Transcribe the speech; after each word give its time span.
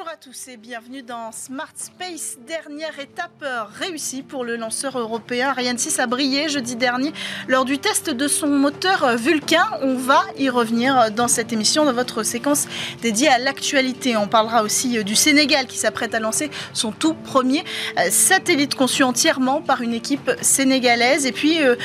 Bonjour 0.00 0.14
à 0.14 0.16
tous 0.16 0.48
et 0.48 0.56
bienvenue 0.56 1.02
dans 1.02 1.30
Smart 1.30 1.74
Space. 1.74 2.38
Dernière 2.46 2.98
étape 3.00 3.44
réussie 3.78 4.22
pour 4.22 4.44
le 4.44 4.56
lanceur 4.56 4.98
européen 4.98 5.50
Ariane 5.50 5.76
6 5.76 5.98
a 6.00 6.06
brillé 6.06 6.48
jeudi 6.48 6.74
dernier 6.74 7.12
lors 7.48 7.66
du 7.66 7.76
test 7.76 8.08
de 8.08 8.26
son 8.26 8.46
moteur 8.46 9.18
Vulcain. 9.18 9.66
On 9.82 9.96
va 9.96 10.22
y 10.38 10.48
revenir 10.48 11.10
dans 11.10 11.28
cette 11.28 11.52
émission, 11.52 11.84
dans 11.84 11.92
votre 11.92 12.22
séquence 12.22 12.66
dédiée 13.02 13.28
à 13.28 13.38
l'actualité. 13.38 14.16
On 14.16 14.26
parlera 14.26 14.62
aussi 14.62 15.04
du 15.04 15.14
Sénégal 15.14 15.66
qui 15.66 15.76
s'apprête 15.76 16.14
à 16.14 16.20
lancer 16.20 16.50
son 16.72 16.92
tout 16.92 17.12
premier 17.12 17.62
satellite 18.08 18.76
conçu 18.76 19.02
entièrement 19.02 19.60
par 19.60 19.82
une 19.82 19.92
équipe 19.92 20.30
sénégalaise. 20.40 21.26
Et 21.26 21.32
puis 21.32 21.62
euh, 21.62 21.76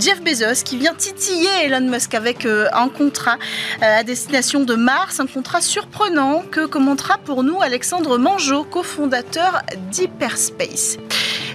Jeff 0.00 0.20
Bezos 0.22 0.64
qui 0.64 0.76
vient 0.76 0.94
titiller 0.94 1.66
Elon 1.66 1.88
Musk 1.88 2.14
avec 2.14 2.46
euh, 2.46 2.66
un 2.72 2.88
contrat 2.88 3.36
euh, 3.80 4.00
à 4.00 4.02
destination 4.02 4.58
de 4.58 4.74
Mars, 4.74 5.20
un 5.20 5.28
contrat 5.28 5.60
surprenant 5.60 6.42
que 6.50 6.66
commentera 6.66 7.18
pour 7.18 7.44
nous 7.44 7.59
Alexandre 7.62 8.18
Mangeot, 8.18 8.64
cofondateur 8.64 9.62
d'Hyperspace. 9.90 10.96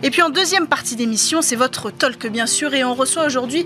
Et 0.03 0.11
puis 0.11 0.21
en 0.21 0.29
deuxième 0.29 0.67
partie 0.67 0.95
d'émission, 0.95 1.41
c'est 1.41 1.55
votre 1.55 1.89
talk 1.89 2.27
bien 2.27 2.45
sûr, 2.45 2.73
et 2.73 2.83
on 2.83 2.93
reçoit 2.93 3.25
aujourd'hui 3.25 3.65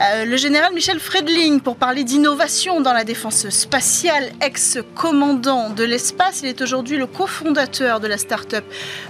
euh, 0.00 0.24
le 0.24 0.36
général 0.36 0.72
Michel 0.72 1.00
Fredling 1.00 1.60
pour 1.60 1.76
parler 1.76 2.04
d'innovation 2.04 2.80
dans 2.80 2.92
la 2.92 3.04
défense 3.04 3.48
spatiale, 3.48 4.30
ex-commandant 4.40 5.70
de 5.70 5.84
l'espace. 5.84 6.40
Il 6.42 6.48
est 6.48 6.60
aujourd'hui 6.60 6.96
le 6.96 7.06
cofondateur 7.06 7.98
de 8.00 8.06
la 8.06 8.18
start-up 8.18 8.64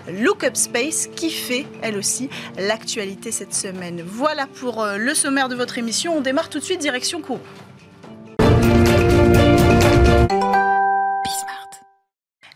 Lookup 0.09 0.55
Space 0.55 1.09
qui 1.15 1.31
fait 1.31 1.67
elle 1.83 1.99
aussi 1.99 2.31
l'actualité 2.59 3.33
cette 3.33 3.55
semaine. 3.55 4.03
Voilà 4.07 4.47
pour 4.47 4.83
euh, 4.83 4.97
le 4.97 5.15
sommaire 5.15 5.49
de 5.49 5.55
votre 5.55 5.77
émission. 5.79 6.17
On 6.17 6.21
démarre 6.21 6.49
tout 6.49 6.59
de 6.59 6.65
suite 6.65 6.81
direction 6.81 7.21
Kourou. 7.21 7.41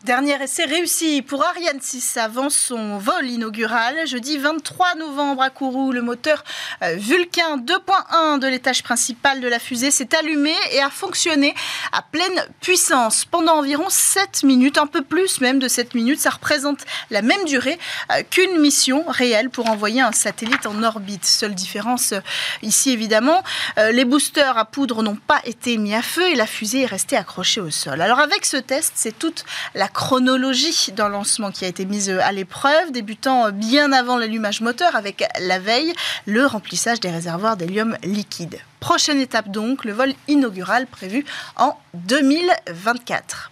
Dernier 0.05 0.37
essai 0.43 0.67
réussi 0.67 1.23
pour 1.23 1.43
Ariane 1.43 1.81
6 1.81 2.19
avant 2.19 2.51
son 2.51 2.99
vol 2.99 3.27
inaugural. 3.27 4.07
Jeudi 4.07 4.37
23 4.37 4.97
novembre 4.97 5.41
à 5.41 5.49
Kourou, 5.49 5.93
le 5.93 6.03
moteur 6.03 6.45
euh, 6.83 6.95
Vulcain 6.97 7.57
2.1 7.57 8.39
de 8.39 8.47
l'étage 8.47 8.83
principal 8.83 9.41
de 9.41 9.49
la 9.49 9.59
fusée 9.59 9.91
s'est 9.91 10.15
allumé 10.15 10.53
et 10.73 10.83
a 10.83 10.91
fonctionné 10.91 11.55
à 11.91 12.03
pleine 12.03 12.45
puissance 12.61 13.25
pendant 13.25 13.55
environ 13.55 13.87
7 13.89 14.43
minutes, 14.43 14.77
un 14.77 14.87
peu 14.87 15.01
plus 15.01 15.41
même 15.41 15.59
de 15.59 15.69
7 15.69 15.95
minutes. 15.95 16.21
Ça 16.21 16.29
représente 16.29 16.81
la 17.09 17.23
même 17.23 17.47
durée 17.47 17.79
euh, 18.13 18.23
qu'une 18.29 18.59
mission 18.59 19.07
réelle 19.09 19.49
pour 19.49 19.71
envoyer 19.71 20.03
un 20.03 20.13
satellite 20.13 20.67
en 20.67 20.83
orbite. 20.83 21.25
Seule 21.25 21.55
différence 21.55 22.13
euh, 22.13 22.21
ici 22.61 22.91
évidemment, 22.91 23.43
les 23.79 24.05
boosters 24.05 24.59
à 24.59 24.67
poudre 24.67 25.03
n'ont 25.03 25.17
pas 25.17 25.41
été 25.45 25.79
mis 25.79 25.95
à 25.95 26.03
feu 26.03 26.29
et 26.29 26.35
la 26.35 26.47
fusée 26.47 26.83
est 26.83 26.87
restée 26.87 27.17
accrochée 27.17 27.63
au 27.63 27.71
sol. 27.71 28.03
Alors 28.03 28.21
avec 28.21 28.45
ce 28.45 28.59
test, 28.59 28.93
c'est 28.97 29.19
toute 29.19 29.47
la 29.75 29.89
chronologie 29.95 30.93
d'un 30.93 31.09
lancement 31.09 31.51
qui 31.51 31.65
a 31.65 31.69
été 31.69 31.87
mise 31.87 32.11
à 32.11 32.33
l'épreuve, 32.33 32.93
débutant 32.93 33.51
bien 33.53 33.93
avant 33.93 34.19
l'allumage 34.19 34.61
moteur 34.61 34.97
avec 34.97 35.25
la 35.41 35.59
veille 35.59 35.95
le 36.27 36.45
remplissage 36.45 37.01
des 37.01 37.11
réservoirs 37.11 37.57
d'hélium 37.57 37.97
liquide. 38.03 38.59
Prochaine 38.81 39.21
étape 39.21 39.49
donc, 39.49 39.85
le 39.85 39.93
vol 39.93 40.13
inaugural 40.29 40.87
prévu 40.87 41.25
en 41.57 41.79
2024. 41.95 43.44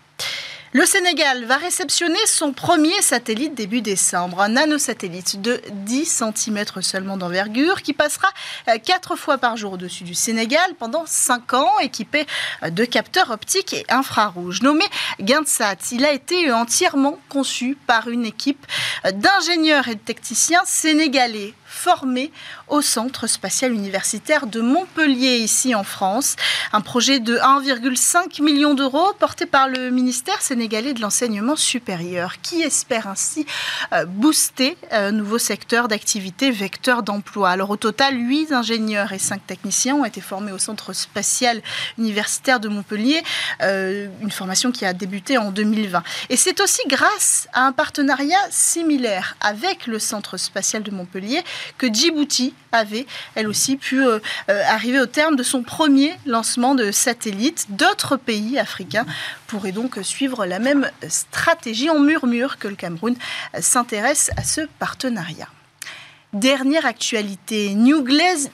Le 0.74 0.86
Sénégal 0.86 1.44
va 1.44 1.58
réceptionner 1.58 2.24
son 2.26 2.54
premier 2.54 3.02
satellite 3.02 3.54
début 3.54 3.82
décembre, 3.82 4.40
un 4.40 4.48
nanosatellite 4.48 5.42
de 5.42 5.60
10 5.70 6.24
cm 6.34 6.64
seulement 6.80 7.18
d'envergure 7.18 7.82
qui 7.82 7.92
passera 7.92 8.28
4 8.82 9.12
euh, 9.12 9.16
fois 9.16 9.36
par 9.36 9.58
jour 9.58 9.74
au-dessus 9.74 10.04
du 10.04 10.14
Sénégal 10.14 10.72
pendant 10.78 11.04
5 11.04 11.52
ans, 11.52 11.78
équipé 11.80 12.26
euh, 12.62 12.70
de 12.70 12.86
capteurs 12.86 13.30
optiques 13.32 13.74
et 13.74 13.84
infrarouges. 13.90 14.62
Nommé 14.62 14.86
Guinsat, 15.20 15.76
il 15.92 16.06
a 16.06 16.12
été 16.12 16.50
entièrement 16.50 17.18
conçu 17.28 17.76
par 17.86 18.08
une 18.08 18.24
équipe 18.24 18.66
euh, 19.04 19.12
d'ingénieurs 19.12 19.88
et 19.88 19.96
de 19.96 20.00
techniciens 20.00 20.62
sénégalais 20.64 21.52
formés 21.66 22.32
au 22.72 22.80
Centre 22.80 23.26
spatial 23.26 23.72
universitaire 23.72 24.46
de 24.46 24.62
Montpellier, 24.62 25.36
ici 25.36 25.74
en 25.74 25.84
France. 25.84 26.36
Un 26.72 26.80
projet 26.80 27.20
de 27.20 27.36
1,5 27.36 28.42
million 28.42 28.72
d'euros 28.72 29.12
porté 29.18 29.44
par 29.44 29.68
le 29.68 29.90
ministère 29.90 30.40
sénégalais 30.40 30.94
de 30.94 31.02
l'enseignement 31.02 31.54
supérieur, 31.54 32.40
qui 32.40 32.62
espère 32.62 33.08
ainsi 33.08 33.44
euh, 33.92 34.06
booster 34.06 34.78
un 34.90 34.96
euh, 34.96 35.10
nouveau 35.10 35.36
secteur 35.36 35.86
d'activité 35.86 36.50
vecteur 36.50 37.02
d'emploi. 37.02 37.50
Alors 37.50 37.68
au 37.68 37.76
total, 37.76 38.16
8 38.16 38.52
ingénieurs 38.52 39.12
et 39.12 39.18
5 39.18 39.46
techniciens 39.46 39.96
ont 39.96 40.06
été 40.06 40.22
formés 40.22 40.52
au 40.52 40.58
Centre 40.58 40.94
spatial 40.94 41.60
universitaire 41.98 42.58
de 42.58 42.70
Montpellier, 42.70 43.22
euh, 43.60 44.08
une 44.22 44.30
formation 44.30 44.72
qui 44.72 44.86
a 44.86 44.94
débuté 44.94 45.36
en 45.36 45.50
2020. 45.50 46.02
Et 46.30 46.36
c'est 46.38 46.58
aussi 46.62 46.80
grâce 46.88 47.48
à 47.52 47.66
un 47.66 47.72
partenariat 47.72 48.40
similaire 48.50 49.36
avec 49.42 49.86
le 49.86 49.98
Centre 49.98 50.38
spatial 50.38 50.82
de 50.82 50.90
Montpellier 50.90 51.42
que 51.76 51.92
Djibouti 51.92 52.54
avait, 52.70 53.06
elle 53.34 53.48
aussi, 53.48 53.76
pu 53.76 54.02
euh, 54.02 54.18
euh, 54.48 54.62
arriver 54.68 55.00
au 55.00 55.06
terme 55.06 55.36
de 55.36 55.42
son 55.42 55.62
premier 55.62 56.12
lancement 56.26 56.74
de 56.74 56.90
satellite. 56.90 57.66
D'autres 57.70 58.16
pays 58.16 58.58
africains 58.58 59.06
pourraient 59.46 59.72
donc 59.72 59.98
suivre 60.02 60.46
la 60.46 60.58
même 60.58 60.90
stratégie. 61.08 61.90
On 61.90 62.00
murmure 62.00 62.58
que 62.58 62.68
le 62.68 62.76
Cameroun 62.76 63.16
s'intéresse 63.60 64.30
à 64.36 64.42
ce 64.42 64.62
partenariat. 64.78 65.48
Dernière 66.32 66.86
actualité, 66.86 67.74
New, 67.74 68.04
Glenn, 68.04 68.48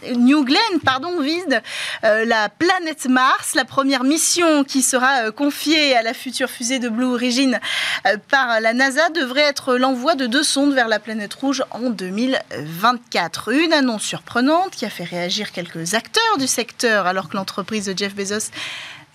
vise 1.22 1.61
euh, 2.03 2.25
la 2.25 2.49
planète 2.49 3.06
Mars. 3.09 3.55
La 3.55 3.65
première 3.65 4.03
mission 4.03 4.65
qui 4.65 4.83
sera 4.83 5.27
euh, 5.27 5.31
confiée 5.31 5.94
à 5.97 6.03
la 6.03 6.12
future 6.12 6.50
fusée 6.50 6.81
de 6.81 6.89
Blue 6.89 7.05
Origin 7.05 7.61
euh, 8.09 8.16
par 8.31 8.61
la 8.61 8.72
NASA 8.72 9.11
devrait 9.11 9.43
être 9.43 9.77
l'envoi 9.77 10.16
de 10.16 10.27
deux 10.27 10.43
sondes 10.43 10.75
vers 10.75 10.89
la 10.89 10.99
planète 10.99 11.34
rouge 11.34 11.62
en 11.71 11.91
2024. 11.91 13.53
Une 13.53 13.72
annonce 13.72 14.03
surprenante 14.03 14.72
qui 14.72 14.84
a 14.84 14.91
fait 14.91 15.05
réagir 15.05 15.53
quelques 15.53 15.95
acteurs 15.95 16.37
du 16.37 16.49
secteur 16.49 17.06
alors 17.06 17.28
que 17.28 17.37
l'entreprise 17.37 17.87
de 17.87 17.97
Jeff 17.97 18.12
Bezos 18.12 18.50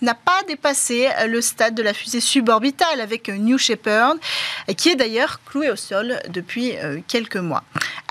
n'a 0.04 0.14
pas 0.14 0.42
dépassé 0.46 1.08
euh, 1.18 1.26
le 1.26 1.40
stade 1.40 1.74
de 1.74 1.82
la 1.82 1.92
fusée 1.92 2.20
suborbitale 2.20 3.00
avec 3.00 3.28
New 3.28 3.58
Shepard, 3.58 4.14
qui 4.76 4.90
est 4.90 4.96
d'ailleurs 4.96 5.40
cloué 5.44 5.70
au 5.70 5.76
sol 5.76 6.18
depuis 6.28 6.72
euh, 6.76 7.00
quelques 7.08 7.36
mois. 7.36 7.64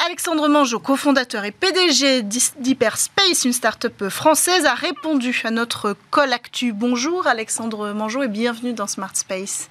Alexandre 0.05 0.49
Mangeot, 0.49 0.79
cofondateur 0.79 1.45
et 1.45 1.51
PDG 1.51 2.23
d'Hyperspace, 2.23 3.45
une 3.45 3.53
start-up 3.53 4.09
française, 4.09 4.65
a 4.65 4.73
répondu 4.73 5.39
à 5.45 5.51
notre 5.51 5.95
call 6.11 6.33
actu. 6.33 6.73
Bonjour 6.73 7.27
Alexandre 7.27 7.93
Mangeot 7.93 8.23
et 8.23 8.27
bienvenue 8.27 8.73
dans 8.73 8.87
Smart 8.87 9.15
Space. 9.15 9.69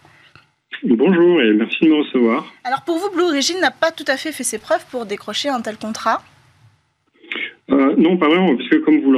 Bonjour 0.84 1.40
et 1.40 1.52
merci 1.52 1.84
de 1.84 1.90
me 1.90 2.02
recevoir. 2.02 2.44
Alors 2.64 2.82
pour 2.82 2.98
vous, 2.98 3.10
Blue 3.10 3.22
Origin 3.22 3.60
n'a 3.60 3.70
pas 3.70 3.90
tout 3.90 4.04
à 4.08 4.16
fait 4.16 4.32
fait 4.32 4.42
ses 4.42 4.58
preuves 4.58 4.84
pour 4.90 5.06
décrocher 5.06 5.48
un 5.48 5.60
tel 5.60 5.76
contrat 5.76 6.22
euh, 6.22 6.31
non, 8.02 8.16
pas 8.16 8.26
vraiment, 8.26 8.56
parce 8.56 8.68
que 8.68 8.76
comme 8.76 9.00
vous 9.00 9.12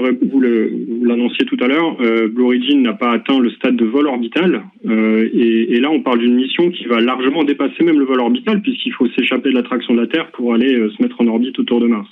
l'annonciez 1.04 1.46
tout 1.46 1.56
à 1.60 1.68
l'heure, 1.68 1.96
euh, 2.02 2.28
Blue 2.28 2.44
Origin 2.44 2.82
n'a 2.82 2.92
pas 2.92 3.12
atteint 3.12 3.40
le 3.40 3.48
stade 3.52 3.76
de 3.76 3.86
vol 3.86 4.06
orbital. 4.06 4.62
Euh, 4.86 5.26
et, 5.32 5.80
là, 5.80 5.90
on 5.90 6.02
parle 6.02 6.18
d'une 6.18 6.34
mission 6.34 6.70
qui 6.70 6.84
va 6.84 7.00
largement 7.00 7.44
dépasser 7.44 7.82
même 7.82 7.98
le 7.98 8.04
vol 8.04 8.20
orbital, 8.20 8.60
puisqu'il 8.60 8.92
faut 8.92 9.08
s'échapper 9.16 9.48
de 9.48 9.54
l'attraction 9.54 9.94
de 9.94 10.00
la 10.02 10.06
Terre 10.06 10.30
pour 10.32 10.52
aller 10.52 10.74
se 10.74 11.02
mettre 11.02 11.18
en 11.22 11.26
orbite 11.28 11.58
autour 11.58 11.80
de 11.80 11.86
Mars. 11.86 12.08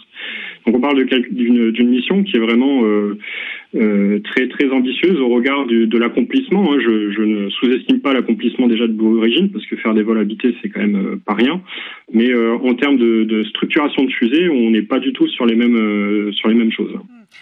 Donc 0.65 0.77
on 0.77 0.81
parle 0.81 1.05
d'une 1.05 1.89
mission 1.89 2.23
qui 2.23 2.37
est 2.37 2.41
vraiment 2.41 2.83
très 3.73 4.49
très 4.49 4.69
ambitieuse 4.71 5.19
au 5.21 5.29
regard 5.29 5.67
de 5.67 5.99
l'accomplissement. 5.99 6.73
Hein. 6.73 6.79
Je, 6.81 7.11
je, 7.11 7.23
ne 7.23 7.49
sous-estime 7.51 8.01
pas 8.01 8.13
l'accomplissement 8.13 8.67
déjà 8.67 8.87
de 8.87 8.93
Blue 8.93 9.21
parce 9.53 9.67
que 9.67 9.77
faire 9.77 9.95
des 9.95 10.03
vols 10.03 10.19
habités, 10.19 10.55
c'est 10.61 10.69
quand 10.69 10.81
même 10.81 11.21
pas 11.25 11.35
rien. 11.35 11.61
Mais 12.13 12.31
euh, 12.31 12.57
en 12.57 12.75
termes 12.75 12.99
de, 12.99 13.43
structuration 13.45 14.05
de 14.05 14.11
fusée, 14.11 14.49
on 14.49 14.71
n'est 14.71 14.83
pas 14.83 14.99
du 14.99 15.13
tout 15.13 15.29
sur 15.29 15.47
les 15.47 15.57
mêmes, 15.57 15.77
euh, 15.77 16.33
sur 16.33 16.49
les 16.49 16.55
mêmes 16.55 16.73
choses. 16.73 16.95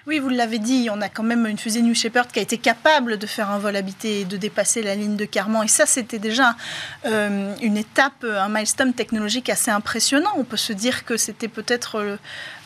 Oui, 0.07 0.19
vous 0.19 0.29
l'avez 0.29 0.59
dit, 0.59 0.89
on 0.91 1.01
a 1.03 1.09
quand 1.09 1.23
même 1.23 1.47
une 1.47 1.59
fusée 1.59 1.83
New 1.83 1.95
Shepard 1.95 2.29
qui 2.29 2.39
a 2.39 2.43
été 2.43 2.59
capable 2.59 3.19
de 3.19 3.27
faire 3.27 3.51
un 3.51 3.59
vol 3.59 3.77
habité 3.77 4.21
et 4.21 4.25
de 4.25 4.37
dépasser 4.37 4.83
la 4.83 4.95
ligne 4.95 5.17
de 5.17 5.25
Carman. 5.25 5.65
Et 5.65 5.69
ça, 5.69 5.85
c'était 5.85 6.19
déjà 6.19 6.57
euh, 7.05 7.55
une 7.61 7.77
étape, 7.77 8.25
un 8.25 8.49
milestone 8.49 8.95
technologique 8.95 9.51
assez 9.51 9.71
impressionnant. 9.71 10.31
On 10.37 10.45
peut 10.45 10.57
se 10.57 10.73
dire 10.73 11.05
que 11.05 11.17
c'était 11.17 11.49
peut-être 11.49 12.19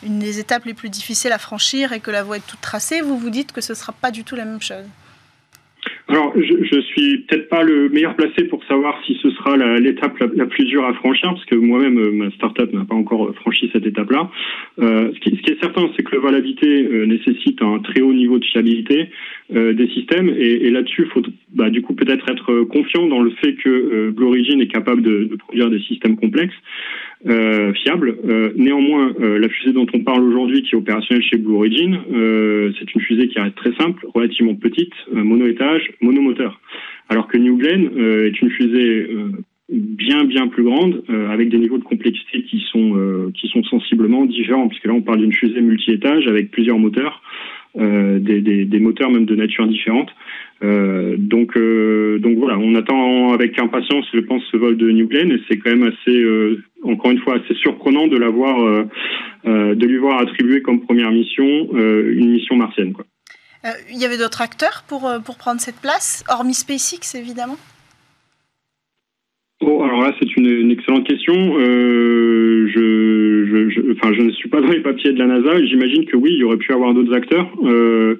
une 0.03 0.19
des 0.19 0.39
étapes 0.39 0.65
les 0.65 0.73
plus 0.73 0.89
difficiles 0.89 1.33
à 1.33 1.37
franchir 1.37 1.91
et 1.91 1.99
que 1.99 2.11
la 2.11 2.23
voie 2.23 2.37
est 2.37 2.47
toute 2.47 2.61
tracée. 2.61 3.01
Vous 3.01 3.17
vous 3.17 3.29
dites 3.29 3.51
que 3.51 3.61
ce 3.61 3.73
ne 3.73 3.77
sera 3.77 3.91
pas 3.91 4.11
du 4.11 4.23
tout 4.23 4.35
la 4.35 4.45
même 4.45 4.61
chose. 4.61 4.85
Je, 6.35 6.63
je 6.63 6.81
suis 6.81 7.19
peut-être 7.19 7.47
pas 7.49 7.63
le 7.63 7.89
meilleur 7.89 8.15
placé 8.15 8.43
pour 8.45 8.63
savoir 8.65 9.01
si 9.05 9.17
ce 9.21 9.29
sera 9.31 9.55
l'étape 9.79 10.17
la, 10.19 10.45
plus 10.45 10.65
dure 10.65 10.85
à 10.85 10.93
franchir, 10.93 11.29
parce 11.29 11.45
que 11.45 11.55
moi-même, 11.55 11.97
euh, 11.97 12.11
ma 12.11 12.31
startup 12.31 12.71
n'a 12.73 12.83
pas 12.83 12.95
encore 12.95 13.33
franchi 13.35 13.69
cette 13.71 13.85
étape-là. 13.85 14.29
Euh, 14.79 15.11
ce, 15.13 15.19
qui, 15.19 15.29
est 15.29 15.59
certain, 15.61 15.89
c'est 15.95 16.03
que 16.03 16.15
le 16.15 16.21
vol 16.21 16.35
habité 16.35 16.67
euh, 16.67 17.05
nécessite 17.05 17.61
un 17.61 17.79
très 17.79 18.01
haut 18.01 18.13
niveau 18.13 18.39
de 18.39 18.45
fiabilité 18.45 19.09
euh, 19.55 19.73
des 19.73 19.87
systèmes, 19.89 20.29
et, 20.29 20.67
et 20.67 20.71
là-dessus, 20.71 21.03
il 21.05 21.11
faut 21.11 21.21
bah, 21.53 21.69
du 21.69 21.81
coup 21.81 21.93
peut-être 21.93 22.29
être 22.29 22.63
confiant 22.63 23.07
dans 23.07 23.21
le 23.21 23.31
fait 23.41 23.53
que 23.53 24.09
Blue 24.09 24.25
Origin 24.25 24.59
est 24.59 24.67
capable 24.67 25.01
de, 25.01 25.25
de 25.25 25.35
produire 25.35 25.69
des 25.69 25.79
systèmes 25.79 26.17
complexes. 26.17 26.55
Euh, 27.27 27.73
fiable. 27.73 28.17
Euh, 28.27 28.51
néanmoins, 28.55 29.13
euh, 29.19 29.39
la 29.39 29.49
fusée 29.49 29.73
dont 29.73 29.87
on 29.93 29.99
parle 30.01 30.23
aujourd'hui, 30.23 30.61
qui 30.61 30.75
est 30.75 30.77
opérationnelle 30.77 31.23
chez 31.23 31.37
Blue 31.37 31.55
Origin, 31.55 31.97
c'est 32.77 32.93
une 32.93 33.01
fusée 33.01 33.27
qui 33.29 33.39
reste 33.39 33.55
très 33.55 33.73
simple, 33.75 34.05
relativement 34.13 34.55
petite, 34.55 34.93
mono-étage, 35.11 35.91
monomoteur. 36.01 36.59
Alors 37.09 37.27
que 37.27 37.37
New 37.37 37.57
Glenn 37.57 37.89
est 37.97 38.41
une 38.41 38.49
fusée 38.51 39.09
bien 39.69 40.25
bien 40.25 40.47
plus 40.47 40.63
grande, 40.63 41.03
avec 41.31 41.49
des 41.49 41.57
niveaux 41.57 41.77
de 41.77 41.83
complexité 41.83 42.43
qui 42.43 42.63
sont 42.71 43.31
qui 43.33 43.47
sont 43.47 43.63
sensiblement 43.63 44.25
différents, 44.25 44.67
puisque 44.67 44.85
là 44.85 44.93
on 44.93 45.01
parle 45.01 45.19
d'une 45.19 45.33
fusée 45.33 45.61
multi-étage 45.61 46.27
avec 46.27 46.51
plusieurs 46.51 46.77
moteurs, 46.77 47.21
des, 47.75 48.65
des, 48.65 48.79
moteurs 48.79 49.11
même 49.11 49.25
de 49.25 49.35
nature 49.35 49.67
différente. 49.67 50.09
Euh, 50.63 51.15
donc, 51.17 51.57
euh, 51.57 52.17
donc 52.19 52.37
voilà, 52.37 52.57
on 52.57 52.75
attend 52.75 53.33
avec 53.33 53.59
impatience, 53.59 54.05
je 54.13 54.19
pense, 54.19 54.41
ce 54.51 54.57
vol 54.57 54.77
de 54.77 54.89
New 54.89 55.07
Glenn, 55.07 55.31
et 55.31 55.41
c'est 55.47 55.57
quand 55.57 55.71
même 55.71 55.83
assez, 55.83 56.17
euh, 56.17 56.63
encore 56.83 57.11
une 57.11 57.19
fois, 57.19 57.35
assez 57.35 57.53
surprenant 57.55 58.07
de 58.07 58.17
l'avoir, 58.17 58.85
de 59.45 59.85
lui 59.85 59.97
voir 59.97 60.21
attribuer 60.21 60.61
comme 60.61 60.81
première 60.81 61.11
mission 61.11 61.45
une 61.45 62.31
mission 62.31 62.55
martienne. 62.55 62.93
Quoi. 62.93 63.05
Il 63.91 63.99
y 63.99 64.05
avait 64.05 64.17
d'autres 64.17 64.41
acteurs 64.41 64.83
pour, 64.87 65.11
pour 65.25 65.37
prendre 65.37 65.59
cette 65.59 65.81
place, 65.81 66.23
hormis 66.29 66.53
SpaceX 66.53 67.15
évidemment? 67.15 67.57
Oh, 69.61 69.81
alors 69.83 70.01
là, 70.01 70.13
c'est 70.19 70.35
une, 70.35 70.69
excellente 70.69 71.07
question. 71.07 71.33
Euh, 71.33 72.67
je, 72.67 73.69
je, 73.69 73.91
enfin, 73.93 74.13
je 74.13 74.23
ne 74.23 74.31
suis 74.31 74.49
pas 74.49 74.59
dans 74.59 74.69
les 74.69 74.81
papiers 74.81 75.13
de 75.13 75.17
la 75.17 75.27
NASA. 75.27 75.63
J'imagine 75.65 76.05
que 76.05 76.17
oui, 76.17 76.31
il 76.33 76.39
y 76.39 76.43
aurait 76.43 76.57
pu 76.57 76.73
avoir 76.73 76.93
d'autres 76.93 77.13
acteurs. 77.15 77.49
Euh, 77.63 78.19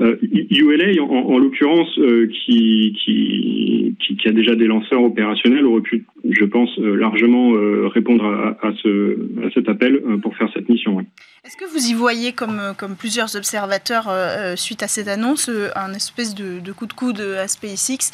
euh, 0.00 0.16
ULA, 0.50 1.00
en, 1.00 1.04
en 1.04 1.38
l'occurrence, 1.38 1.96
euh, 1.98 2.26
qui, 2.26 2.96
qui, 3.04 3.96
qui, 4.00 4.28
a 4.28 4.32
déjà 4.32 4.56
des 4.56 4.66
lanceurs 4.66 5.02
opérationnels, 5.04 5.64
aurait 5.66 5.82
pu, 5.82 6.04
je 6.28 6.44
pense, 6.44 6.70
euh, 6.80 6.96
largement 6.96 7.54
euh, 7.54 7.86
répondre 7.86 8.24
à, 8.60 8.72
ce, 8.82 9.18
à 9.46 9.50
cet 9.54 9.68
appel 9.68 10.02
pour 10.20 10.36
faire 10.36 10.48
cette 10.52 10.68
mission. 10.68 10.98
Est-ce 11.44 11.56
que 11.56 11.70
vous 11.72 11.90
y 11.90 11.94
voyez, 11.94 12.32
comme, 12.32 12.60
comme 12.76 12.96
plusieurs 12.96 13.36
observateurs, 13.36 14.08
suite 14.56 14.82
à 14.82 14.88
cette 14.88 15.08
annonce, 15.08 15.48
un 15.76 15.92
espèce 15.92 16.34
de, 16.34 16.58
de 16.58 16.72
coup 16.72 16.86
de 16.86 16.92
coude 16.92 17.20
à 17.20 17.46
SpaceX 17.46 18.10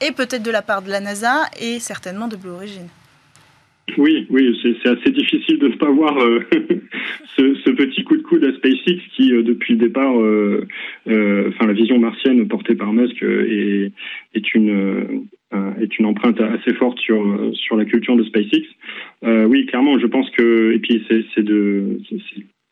et 0.00 0.12
peut-être 0.12 0.42
de 0.42 0.50
la 0.50 0.62
part 0.62 0.82
de 0.82 0.90
la 0.90 1.00
NASA 1.00 1.42
et 1.60 1.78
certainement 1.78 2.28
de 2.28 2.36
Blue 2.36 2.50
Origin. 2.50 2.88
Oui, 3.96 4.26
oui, 4.28 4.56
c'est 4.62 4.88
assez 4.88 5.10
difficile 5.10 5.58
de 5.58 5.68
ne 5.68 5.76
pas 5.76 5.90
voir 5.90 6.18
euh, 6.18 6.40
ce, 7.36 7.70
petit 7.70 8.04
coup 8.04 8.16
de 8.16 8.22
coude 8.22 8.44
à 8.44 8.52
SpaceX 8.52 9.00
qui, 9.16 9.32
euh, 9.32 9.42
depuis 9.42 9.74
le 9.74 9.78
départ, 9.78 10.20
euh, 10.20 10.66
enfin 11.06 11.66
la 11.66 11.72
vision 11.72 11.98
martienne 11.98 12.46
portée 12.48 12.74
par 12.74 12.92
Musk 12.92 13.22
est, 13.22 13.92
est 14.34 14.54
une 14.54 15.26
est 15.80 15.98
une 15.98 16.06
empreinte 16.06 16.40
assez 16.40 16.74
forte 16.74 16.98
sur 16.98 17.50
sur 17.54 17.76
la 17.76 17.86
culture 17.86 18.16
de 18.16 18.24
SpaceX. 18.24 18.66
oui, 19.22 19.64
clairement, 19.66 19.98
je 19.98 20.06
pense 20.06 20.28
que 20.30 20.72
et 20.74 20.78
puis 20.78 21.02
c'est 21.08 21.42
de 21.42 21.98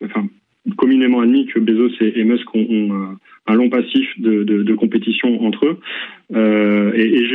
enfin 0.05 0.29
communément 0.77 1.21
admis 1.21 1.47
que 1.47 1.61
Bezos 1.61 1.95
et, 2.01 2.21
et 2.21 2.25
Musk 2.25 2.55
ont, 2.55 2.67
ont 2.69 3.17
un 3.47 3.55
long 3.55 3.69
passif 3.69 4.09
de, 4.19 4.75
compétition 4.75 5.45
entre 5.45 5.67
eux. 5.67 5.79
Euh, 6.35 6.93
et, 6.95 7.27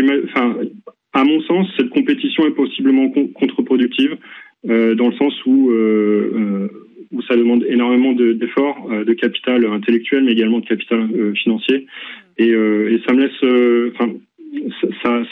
à 1.13 1.24
mon 1.24 1.42
sens, 1.42 1.68
cette 1.78 1.90
compétition 1.90 2.46
est 2.46 2.52
possiblement 2.52 3.10
contre-productive 3.10 4.18
euh, 4.69 4.96
dans 4.96 5.10
le 5.10 5.16
sens 5.16 5.34
où 5.46 5.72
euh, 5.72 6.31
euh 6.36 6.68
ça 7.28 7.36
demande 7.36 7.66
énormément 7.68 8.13
d'efforts, 8.13 8.90
de, 8.90 9.13
capital 9.13 9.66
intellectuel, 9.66 10.24
mais 10.24 10.31
également 10.31 10.60
de 10.60 10.66
capital 10.66 11.10
financier. 11.36 11.86
Et, 12.38 12.52
ça 13.06 13.13
me 13.13 13.19
laisse, 13.19 13.94
enfin, 13.94 14.13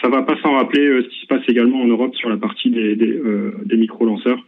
ça, 0.02 0.10
va 0.10 0.24
pas 0.24 0.38
sans 0.44 0.56
rappeler 0.56 1.02
ce 1.02 1.08
qui 1.08 1.22
se 1.22 1.26
passe 1.28 1.42
également 1.48 1.82
en 1.82 1.88
Europe 1.88 2.14
sur 2.16 2.30
la 2.30 2.36
partie 2.36 2.70
des, 2.70 3.78
micro-lanceurs. 3.78 4.46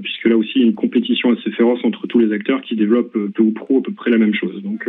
Puisque 0.00 0.26
là 0.26 0.36
aussi 0.36 0.52
il 0.54 0.62
y 0.62 0.64
a 0.64 0.68
une 0.68 0.74
compétition 0.74 1.32
assez 1.32 1.50
féroce 1.50 1.80
entre 1.82 2.06
tous 2.06 2.20
les 2.20 2.32
acteurs 2.32 2.62
qui 2.62 2.76
développent 2.76 3.18
peu 3.34 3.42
ou 3.42 3.50
pro 3.50 3.78
à 3.78 3.82
peu 3.82 3.92
près 3.92 4.12
la 4.12 4.18
même 4.18 4.34
chose. 4.34 4.62
Donc 4.62 4.88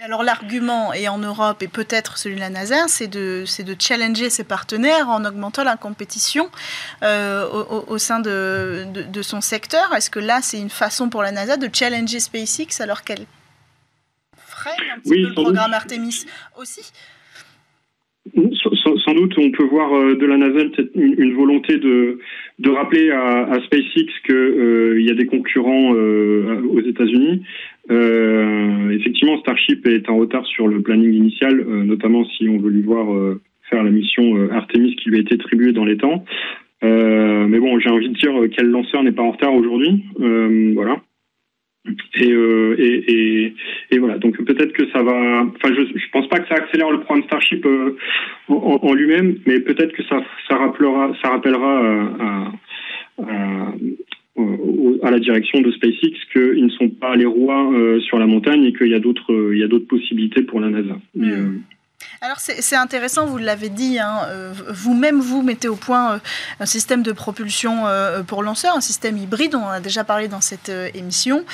alors 0.00 0.22
l'argument, 0.22 0.92
et 0.92 1.08
en 1.08 1.18
Europe, 1.18 1.62
et 1.62 1.68
peut-être 1.68 2.18
celui 2.18 2.34
de 2.34 2.40
la 2.40 2.50
NASA, 2.50 2.88
c'est 2.88 3.06
de, 3.06 3.44
de 3.62 3.76
challenger 3.78 4.28
ses 4.28 4.44
partenaires 4.44 5.08
en 5.08 5.24
augmentant 5.24 5.64
la 5.64 5.76
compétition 5.76 6.50
euh, 7.02 7.46
au, 7.46 7.84
au, 7.92 7.98
sein 7.98 8.18
de, 8.20 8.84
de, 8.92 9.02
de 9.02 9.22
son 9.22 9.40
secteur. 9.40 9.94
Est-ce 9.96 10.10
que 10.10 10.18
là, 10.18 10.40
c'est 10.42 10.58
une 10.58 10.68
façon 10.70 11.08
pour 11.08 11.22
la 11.22 11.30
NASA 11.30 11.56
de 11.56 11.68
challenger 11.72 12.18
SpaceX 12.18 12.80
alors 12.80 13.02
qu'elle 13.04 13.24
freine 14.36 14.74
un 14.94 14.98
petit 14.98 15.10
oui, 15.10 15.22
peu 15.22 15.28
le 15.28 15.34
programme 15.34 15.66
doute. 15.66 15.74
Artemis 15.74 16.26
aussi? 16.58 16.92
Sans, 18.34 18.96
sans, 19.04 19.14
doute, 19.14 19.34
on 19.36 19.50
peut 19.50 19.64
voir 19.64 19.94
euh, 19.94 20.16
de 20.16 20.26
la 20.26 20.38
NASA 20.38 20.60
une, 20.94 21.14
une 21.18 21.34
volonté 21.34 21.76
de, 21.76 22.18
de 22.58 22.70
rappeler 22.70 23.10
à, 23.10 23.44
à 23.44 23.60
SpaceX 23.60 24.06
qu'il 24.24 24.34
euh, 24.34 25.02
y 25.02 25.10
a 25.10 25.14
des 25.14 25.26
concurrents 25.26 25.94
euh, 25.94 26.62
aux 26.70 26.80
États-Unis. 26.80 27.44
Euh, 27.90 28.90
effectivement, 28.90 29.38
Starship 29.40 29.86
est 29.86 30.08
en 30.08 30.16
retard 30.16 30.46
sur 30.46 30.68
le 30.68 30.80
planning 30.82 31.12
initial, 31.12 31.60
euh, 31.60 31.84
notamment 31.84 32.24
si 32.24 32.48
on 32.48 32.58
veut 32.58 32.70
lui 32.70 32.82
voir 32.82 33.12
euh, 33.12 33.40
faire 33.70 33.82
la 33.82 33.90
mission 33.90 34.50
Artemis 34.50 34.96
qui 34.96 35.10
lui 35.10 35.18
a 35.18 35.20
été 35.20 35.34
attribuée 35.34 35.72
dans 35.72 35.84
les 35.84 35.96
temps. 35.96 36.24
mais 36.82 37.58
bon, 37.58 37.78
j'ai 37.78 37.90
envie 37.90 38.08
de 38.08 38.14
dire 38.14 38.32
quel 38.54 38.66
lanceur 38.66 39.02
n'est 39.02 39.12
pas 39.12 39.22
en 39.22 39.32
retard 39.32 39.54
aujourd'hui. 39.54 40.04
voilà. 40.74 41.00
Et, 42.14 42.30
euh, 42.30 42.76
et, 42.78 43.12
et, 43.12 43.54
et, 43.90 43.98
voilà, 43.98 44.16
donc 44.16 44.42
peut-être 44.42 44.72
que 44.72 44.88
ça 44.90 45.02
va. 45.02 45.42
Enfin, 45.42 45.74
je, 45.74 45.98
je 45.98 46.10
pense 46.12 46.26
pas 46.28 46.38
que 46.38 46.48
ça 46.48 46.54
accélère 46.54 46.90
le 46.90 47.00
programme 47.00 47.24
Starship 47.24 47.66
euh, 47.66 47.96
en, 48.48 48.78
en 48.82 48.94
lui-même, 48.94 49.36
mais 49.46 49.60
peut-être 49.60 49.92
que 49.92 50.02
ça, 50.04 50.22
ça 50.48 50.56
rappellera, 50.56 51.12
ça 51.22 51.30
rappellera 51.30 51.80
à, 51.80 52.52
à, 53.18 53.22
à, 53.22 53.72
la 54.36 55.18
direction 55.20 55.60
de 55.60 55.70
SpaceX 55.70 56.16
qu'ils 56.32 56.64
ne 56.64 56.70
sont 56.70 56.88
pas 56.88 57.14
les 57.14 57.26
rois 57.26 57.70
euh, 57.72 58.00
sur 58.00 58.18
la 58.18 58.26
montagne 58.26 58.64
et 58.64 58.72
qu'il 58.72 58.88
y 58.88 58.94
a 58.94 58.98
d'autres, 58.98 59.52
il 59.52 59.58
y 59.58 59.62
a 59.62 59.68
d'autres 59.68 59.86
possibilités 59.86 60.42
pour 60.42 60.60
la 60.60 60.70
NASA. 60.70 60.96
Mais, 61.14 61.36
mmh. 61.36 61.62
Alors 62.20 62.38
c'est 62.38 62.76
intéressant, 62.76 63.26
vous 63.26 63.36
l'avez 63.36 63.68
dit, 63.68 63.98
hein, 63.98 64.20
euh, 64.28 64.54
vous-même 64.70 65.20
vous 65.20 65.42
mettez 65.42 65.68
au 65.68 65.76
point 65.76 66.14
euh, 66.14 66.18
un 66.58 66.66
système 66.66 67.02
de 67.02 67.12
propulsion 67.12 67.86
euh, 67.86 68.22
pour 68.22 68.42
lanceurs, 68.42 68.74
un 68.74 68.80
système 68.80 69.18
hybride, 69.18 69.54
on 69.54 69.62
en 69.62 69.68
a 69.68 69.80
déjà 69.80 70.04
parlé 70.04 70.26
dans 70.28 70.40
cette 70.40 70.70
euh, 70.70 70.88
émission. 70.94 71.44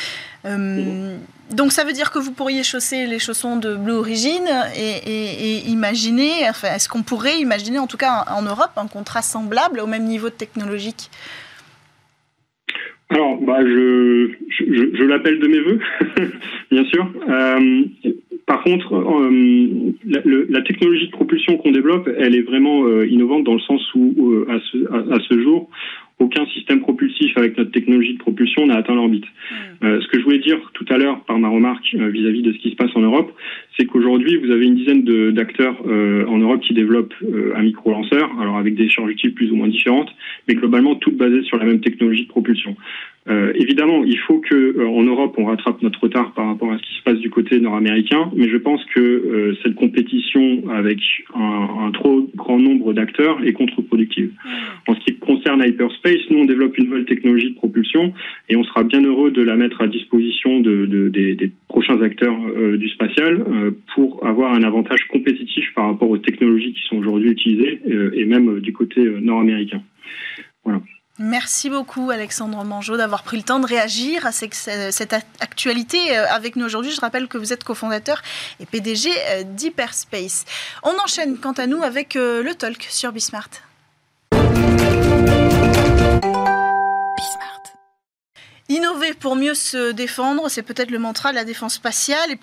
Euh, 0.44 1.16
donc 1.50 1.72
ça 1.72 1.82
veut 1.82 1.92
dire 1.92 2.12
que 2.12 2.20
vous 2.20 2.30
pourriez 2.30 2.62
chausser 2.62 3.06
les 3.06 3.18
chaussons 3.18 3.56
de 3.56 3.74
Blue 3.74 3.94
Origin 3.94 4.48
et, 4.76 4.80
et, 4.80 5.56
et 5.56 5.68
imaginer, 5.68 6.48
enfin, 6.48 6.68
est-ce 6.74 6.88
qu'on 6.88 7.02
pourrait 7.02 7.40
imaginer 7.40 7.80
en 7.80 7.88
tout 7.88 7.96
cas 7.96 8.24
en, 8.28 8.38
en, 8.38 8.42
Europe 8.42 8.70
un 8.76 8.86
contrat 8.86 9.22
semblable 9.22 9.80
au 9.80 9.86
même 9.86 10.04
niveau 10.04 10.30
technologique? 10.30 11.10
Alors, 13.10 13.38
bah, 13.42 13.58
je, 13.62 14.30
je, 14.48 14.64
je 14.94 15.04
l'appelle 15.04 15.40
de 15.40 15.48
mes 15.48 15.58
voeux, 15.58 15.80
bien 16.70 16.84
sûr. 16.84 17.06
Euh, 17.28 17.84
par 18.46 18.62
contre, 18.62 18.94
euh, 18.94 19.92
la, 20.06 20.20
le, 20.24 20.46
la, 20.48 20.62
technologie 20.62 21.06
de 21.06 21.12
propulsion 21.12 21.56
qu'on 21.58 21.72
développe, 21.72 22.08
elle 22.18 22.36
est 22.36 22.42
vraiment 22.42 22.84
euh, 22.84 23.06
innovante 23.06 23.44
dans 23.44 23.54
le 23.54 23.60
sens 23.60 23.82
où, 23.94 24.32
euh, 24.32 24.46
à, 24.48 24.58
ce, 24.60 25.12
à, 25.12 25.18
ce, 25.28 25.40
jour, 25.40 25.68
aucun 26.20 26.46
système 26.46 26.80
propulsif 26.80 27.36
avec 27.36 27.58
notre 27.58 27.72
technologie 27.72 28.14
de 28.14 28.18
propulsion 28.18 28.66
n'a 28.66 28.76
atteint 28.76 28.94
l'orbite. 28.94 29.24
Mmh. 29.24 29.86
Euh, 29.86 30.00
ce 30.00 30.08
que 30.08 30.18
je 30.18 30.24
voulais 30.24 30.38
dire 30.38 30.58
tout 30.74 30.86
à 30.90 30.98
l'heure 30.98 31.20
par 31.24 31.38
ma 31.38 31.48
remarque 31.48 31.92
vis-à-vis 31.92 32.42
-vis 32.42 32.42
de 32.42 32.52
ce 32.52 32.58
qui 32.58 32.70
se 32.70 32.76
passe 32.76 32.94
en 32.94 33.00
Europe, 33.00 33.32
c'est 33.76 33.86
qu'aujourd'hui, 33.86 34.36
vous 34.36 34.50
avez 34.50 34.66
une 34.66 34.76
dizaine 34.76 35.02
d'acteurs 35.32 35.76
en 36.34 36.38
Europe 36.38 36.60
qui 36.60 36.74
développent 36.74 37.14
un 37.54 37.62
micro-lanceur, 37.62 38.30
alors 38.40 38.58
avec 38.58 38.74
des 38.74 38.88
charges 38.88 39.10
utiles 39.10 39.32
plus 39.32 39.50
ou 39.50 39.56
moins 39.56 39.68
différentes, 39.68 40.12
mais 40.46 40.54
globalement 40.54 40.94
toutes 40.96 41.16
basées 41.16 41.42
sur 41.42 41.56
la 41.56 41.64
même 41.64 41.80
technologie 41.80 42.24
de 42.24 42.28
propulsion. 42.28 42.76
Euh, 43.28 43.52
évidemment, 43.54 44.02
il 44.04 44.18
faut 44.18 44.38
que 44.38 44.54
euh, 44.54 44.88
en 44.88 45.02
Europe 45.02 45.34
on 45.36 45.44
rattrape 45.44 45.82
notre 45.82 46.00
retard 46.00 46.32
par 46.32 46.46
rapport 46.46 46.72
à 46.72 46.78
ce 46.78 46.82
qui 46.82 46.94
se 46.94 47.02
passe 47.02 47.18
du 47.18 47.28
côté 47.50 47.60
nord-américain, 47.60 48.30
mais 48.34 48.48
je 48.48 48.56
pense 48.56 48.84
que 48.94 49.00
euh, 49.00 49.56
cette 49.62 49.74
compétition 49.74 50.70
avec 50.70 50.98
un, 51.34 51.86
un 51.86 51.90
trop 51.90 52.28
grand 52.34 52.58
nombre 52.58 52.92
d'acteurs 52.92 53.42
est 53.44 53.52
contre-productive. 53.52 54.32
En 54.86 54.94
ce 54.94 55.00
qui 55.00 55.16
concerne 55.18 55.62
Hyperspace, 55.64 56.30
nous 56.30 56.38
on 56.38 56.44
développe 56.44 56.76
une 56.78 56.86
nouvelle 56.86 57.06
technologie 57.06 57.50
de 57.50 57.56
propulsion 57.56 58.12
et 58.48 58.56
on 58.56 58.64
sera 58.64 58.84
bien 58.84 59.02
heureux 59.02 59.30
de 59.30 59.42
la 59.42 59.56
mettre 59.56 59.82
à 59.82 59.88
disposition 59.88 60.60
de, 60.60 60.86
de, 60.86 61.08
des, 61.08 61.34
des, 61.34 61.50
prochains 61.68 62.00
acteurs 62.02 62.36
euh, 62.56 62.76
du 62.76 62.88
spatial 62.88 63.40
euh, 63.40 63.70
pour 63.94 64.26
avoir 64.26 64.52
un 64.54 64.62
avantage 64.62 65.06
compétitif 65.08 65.72
par 65.74 65.86
rapport 65.86 66.10
aux 66.10 66.18
technologies 66.18 66.72
qui 66.72 66.82
sont 66.88 66.96
aujourd'hui 66.96 67.30
utilisées 67.30 67.80
et 68.14 68.24
même 68.24 68.60
du 68.60 68.72
côté 68.72 69.02
nord-américain. 69.20 69.82
Voilà. 70.64 70.80
Merci 71.22 71.68
beaucoup 71.68 72.10
Alexandre 72.10 72.64
Mangeau 72.64 72.96
d'avoir 72.96 73.22
pris 73.24 73.36
le 73.36 73.42
temps 73.42 73.60
de 73.60 73.66
réagir 73.66 74.24
à 74.24 74.32
cette 74.32 75.12
actualité 75.40 76.16
euh, 76.16 76.26
avec 76.30 76.56
nous 76.56 76.64
aujourd'hui. 76.64 76.92
Je 76.92 77.00
rappelle 77.02 77.28
que 77.28 77.36
vous 77.36 77.52
êtes 77.52 77.62
cofondateur 77.62 78.22
et 78.58 78.64
PDG 78.64 79.10
euh, 79.10 79.42
d'Hyperspace. 79.44 80.46
On 80.82 80.94
enchaîne 81.04 81.36
quant 81.36 81.52
à 81.52 81.66
nous 81.66 81.82
avec 81.82 82.16
euh, 82.16 82.42
le 82.42 82.54
talk 82.54 82.86
sur 82.88 83.12
Bismart. 83.12 83.50
Innover 88.70 89.14
pour 89.14 89.34
mieux 89.34 89.54
se 89.54 89.90
défendre, 89.90 90.48
c'est 90.48 90.62
peut-être 90.62 90.92
le 90.92 91.00
mantra 91.00 91.30
de 91.30 91.34
la 91.34 91.44
défense 91.44 91.74
spatiale 91.74 92.30
et 92.30 92.38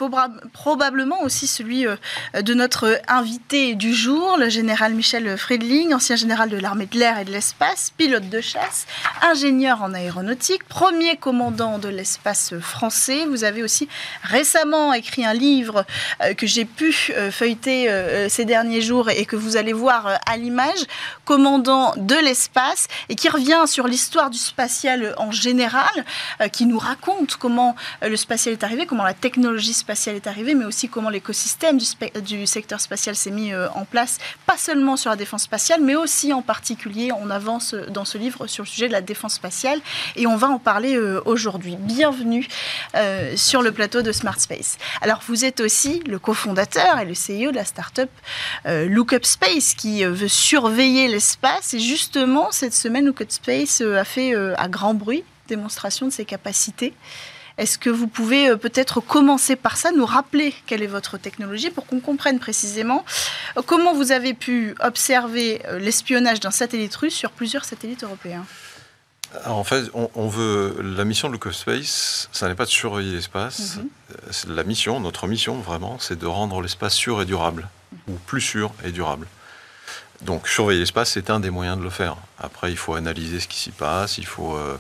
probablement 0.52 1.22
aussi 1.24 1.48
celui 1.48 1.88
euh, 1.88 1.96
de 2.42 2.54
notre 2.54 3.00
invité 3.08 3.76
du 3.76 3.94
jour, 3.94 4.36
le 4.38 4.50
général 4.50 4.94
Michel 4.94 5.38
Friedling, 5.38 5.94
ancien 5.94 6.18
général 6.18 6.50
de 6.50 6.58
l'armée 6.58 6.86
de 6.86 7.00
l'air 7.00 7.18
et 7.18 7.24
de 7.24 7.32
l'espace, 7.32 7.94
pilote 7.96 8.28
de 8.28 8.42
chasse, 8.42 8.88
ingénieur 9.22 9.82
en 9.82 9.94
aéronautique, 9.94 10.66
premier 10.66 11.16
commandant 11.16 11.78
de 11.80 11.88
l'espace 11.88 12.60
français. 12.60 13.26
Vous 13.26 13.46
avez 13.46 13.64
aussi 13.64 13.88
récemment 14.22 14.92
écrit 14.92 15.24
un 15.24 15.34
livre 15.34 15.86
euh, 16.22 16.34
que 16.34 16.46
j'ai 16.46 16.66
pu 16.66 16.94
euh, 17.12 17.32
feuilleter 17.32 17.88
ces 18.28 18.44
derniers 18.44 18.82
jours 18.82 19.10
et 19.10 19.26
que 19.26 19.38
vous 19.38 19.56
allez 19.56 19.72
voir 19.72 20.20
à 20.26 20.36
l'image, 20.36 20.84
commandant 21.24 21.94
de 21.96 22.16
l'espace, 22.16 22.90
et 23.08 23.16
qui 23.16 23.30
revient 23.30 23.64
sur 23.66 23.88
l'histoire 23.88 24.30
du 24.30 24.38
spatial 24.38 25.16
en 25.18 25.32
général 25.32 26.04
qui 26.52 26.66
nous 26.66 26.78
raconte 26.78 27.36
comment 27.36 27.76
euh, 28.04 28.10
le 28.10 28.18
spatial 28.18 28.54
est 28.54 28.64
arrivé, 28.64 28.86
comment 28.86 29.04
la 29.04 29.14
technologie 29.14 29.74
spatiale 29.74 30.16
est 30.16 30.28
arrivée, 30.28 30.56
mais 30.56 30.66
aussi 30.66 30.90
comment 30.90 31.10
l'écosystème 31.10 31.78
du, 32.22 32.48
secteur 32.48 32.82
spatial 32.82 33.16
s'est 33.16 33.32
mis 33.32 33.54
euh, 33.54 33.70
en 33.72 33.86
place, 33.86 34.18
pas 34.46 34.58
seulement 34.58 34.98
sur 34.98 35.10
la 35.10 35.16
défense 35.16 35.44
spatiale, 35.44 35.82
mais 35.82 35.96
aussi 35.96 36.34
en 36.34 36.42
particulier, 36.42 37.12
on 37.12 37.30
avance 37.30 37.74
dans 37.74 38.06
ce 38.06 38.18
livre 38.18 38.48
sur 38.48 38.64
le 38.64 38.68
sujet 38.68 38.88
de 38.88 38.94
la 38.94 39.02
défense 39.02 39.36
spatiale, 39.36 39.80
et 40.16 40.28
on 40.28 40.36
va 40.36 40.48
en 40.48 40.60
parler 40.60 40.98
aujourd'hui. 41.26 41.76
Bienvenue 41.78 42.48
sur 43.36 43.62
le 43.62 43.72
plateau 43.72 44.02
de 44.02 44.12
Smart 44.12 44.40
Space. 44.40 44.78
Alors, 45.02 45.22
vous 45.28 45.46
êtes 45.46 45.60
aussi 45.60 46.02
le 46.08 46.20
cofondateur 46.20 47.00
et 47.00 47.06
le 47.06 47.14
CEO 47.14 47.52
de 47.52 47.56
la 47.56 47.66
start-up 47.66 48.10
Lookup 48.66 49.26
Space, 49.26 49.74
qui 49.74 50.04
veut 50.04 50.28
surveiller 50.28 51.08
l'espace, 51.08 51.74
et 51.74 51.80
justement, 51.80 52.52
cette 52.52 52.74
semaine, 52.74 53.06
Lookup 53.06 53.32
Space 53.32 53.82
a 53.82 54.04
fait 54.04 54.34
à 54.36 54.68
grand 54.68 54.94
bruit 54.94 55.24
démonstration 55.48 56.08
de 56.08 56.12
ses 56.12 56.26
capacités. 56.26 56.94
Est-ce 57.58 57.80
que 57.80 57.90
vous 57.90 58.08
pouvez 58.08 58.50
euh, 58.50 58.56
peut-être 58.56 59.02
commencer 59.02 59.56
par 59.56 59.78
ça, 59.78 59.92
nous 59.92 60.06
rappeler 60.06 60.54
quelle 60.68 60.84
est 60.84 60.88
votre 60.88 61.18
technologie 61.18 61.72
pour 61.72 61.88
qu'on 61.88 62.00
comprenne 62.00 62.40
précisément 62.40 63.04
euh, 63.58 63.62
comment 63.66 63.94
vous 63.94 64.12
avez 64.12 64.34
pu 64.34 64.76
observer 64.80 65.62
euh, 65.66 65.80
l'espionnage 65.80 66.40
d'un 66.40 66.52
satellite 66.52 66.96
russe 66.96 67.16
sur 67.16 67.32
plusieurs 67.32 67.66
satellites 67.66 68.04
européens? 68.04 68.46
En 69.46 69.66
fait, 69.66 69.92
on, 69.94 70.28
veut 70.30 70.78
la 70.82 71.04
mission 71.04 71.28
de 71.28 71.34
Look 71.34 71.54
Space, 71.54 72.30
ça 72.32 72.48
n'est 72.48 72.56
pas 72.56 72.64
de 72.64 72.70
surveiller 72.70 73.12
l'espace. 73.12 73.76
Mhm. 73.76 74.56
La 74.56 74.64
mission, 74.64 75.02
notre 75.02 75.28
mission 75.28 75.60
vraiment, 75.60 75.98
c'est 76.00 76.18
de 76.18 76.26
rendre 76.26 76.62
l'espace 76.62 76.94
sûr 76.94 77.22
et 77.22 77.26
durable, 77.26 77.68
ou 78.08 78.14
plus 78.14 78.40
sûr 78.40 78.72
et 78.86 78.92
durable. 78.92 79.28
Donc 80.22 80.48
surveiller 80.48 80.80
l'espace, 80.80 81.12
c'est 81.12 81.30
un 81.30 81.42
des 81.42 81.50
moyens 81.50 81.78
de 81.78 81.84
le 81.84 81.90
faire. 81.90 82.16
Après, 82.40 82.72
il 82.72 82.78
faut 82.78 82.94
analyser 82.94 83.42
ce 83.42 83.50
qui 83.50 83.60
s'y 83.60 83.72
passe, 83.72 84.18
il 84.18 84.26
faut 84.26 84.56
euh, 84.56 84.78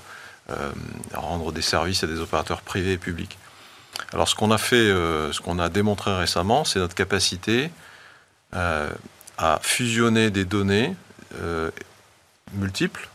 rendre 1.13 1.51
des 1.51 1.61
services 1.61 2.03
à 2.03 2.07
des 2.07 2.19
opérateurs 2.19 2.61
privés 2.61 2.93
et 2.93 2.97
publics. 2.97 3.37
Alors 4.13 4.27
ce 4.27 4.35
qu'on 4.35 4.51
a 4.51 4.57
fait, 4.57 4.75
euh, 4.75 5.31
ce 5.31 5.41
qu'on 5.41 5.59
a 5.59 5.69
démontré 5.69 6.15
récemment, 6.15 6.63
c'est 6.63 6.79
notre 6.79 6.95
capacité 6.95 7.69
euh, 8.55 8.89
à 9.37 9.59
fusionner 9.61 10.31
des 10.31 10.45
données 10.45 10.95
multiples, 12.53 13.09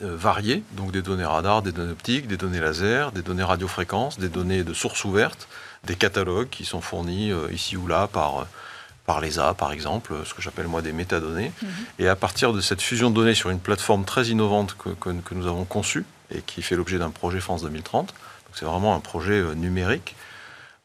variées, 0.00 0.62
donc 0.72 0.92
des 0.92 1.02
données 1.02 1.24
radar, 1.24 1.62
des 1.62 1.72
données 1.72 1.90
optiques, 1.90 2.28
des 2.28 2.36
données 2.36 2.60
laser, 2.60 3.10
des 3.10 3.22
données 3.22 3.42
radiofréquences, 3.42 4.18
des 4.20 4.28
données 4.28 4.62
de 4.62 4.72
sources 4.74 5.04
ouvertes, 5.04 5.48
des 5.84 5.96
catalogues 5.96 6.48
qui 6.50 6.64
sont 6.64 6.80
fournis 6.80 7.32
ici 7.50 7.76
ou 7.76 7.88
là 7.88 8.06
par 8.06 8.46
par 9.06 9.20
l'ESA, 9.20 9.54
par 9.54 9.72
exemple, 9.72 10.14
ce 10.24 10.34
que 10.34 10.42
j'appelle 10.42 10.66
moi 10.66 10.82
des 10.82 10.92
métadonnées. 10.92 11.52
Mhm. 11.62 11.68
Et 11.98 12.08
à 12.08 12.16
partir 12.16 12.52
de 12.52 12.60
cette 12.60 12.80
fusion 12.80 13.10
de 13.10 13.14
données 13.14 13.34
sur 13.34 13.50
une 13.50 13.60
plateforme 13.60 14.04
très 14.04 14.28
innovante 14.28 14.76
que, 14.78 14.90
que, 14.90 15.34
nous 15.34 15.46
avons 15.46 15.64
conçue 15.64 16.04
et 16.34 16.40
qui 16.40 16.62
fait 16.62 16.76
l'objet 16.76 16.98
d'un 16.98 17.10
projet 17.10 17.40
France 17.40 17.62
2030, 17.62 18.14
c'est 18.54 18.64
vraiment 18.64 18.94
un 18.94 19.00
projet 19.00 19.34
euh, 19.34 19.54
numérique, 19.54 20.14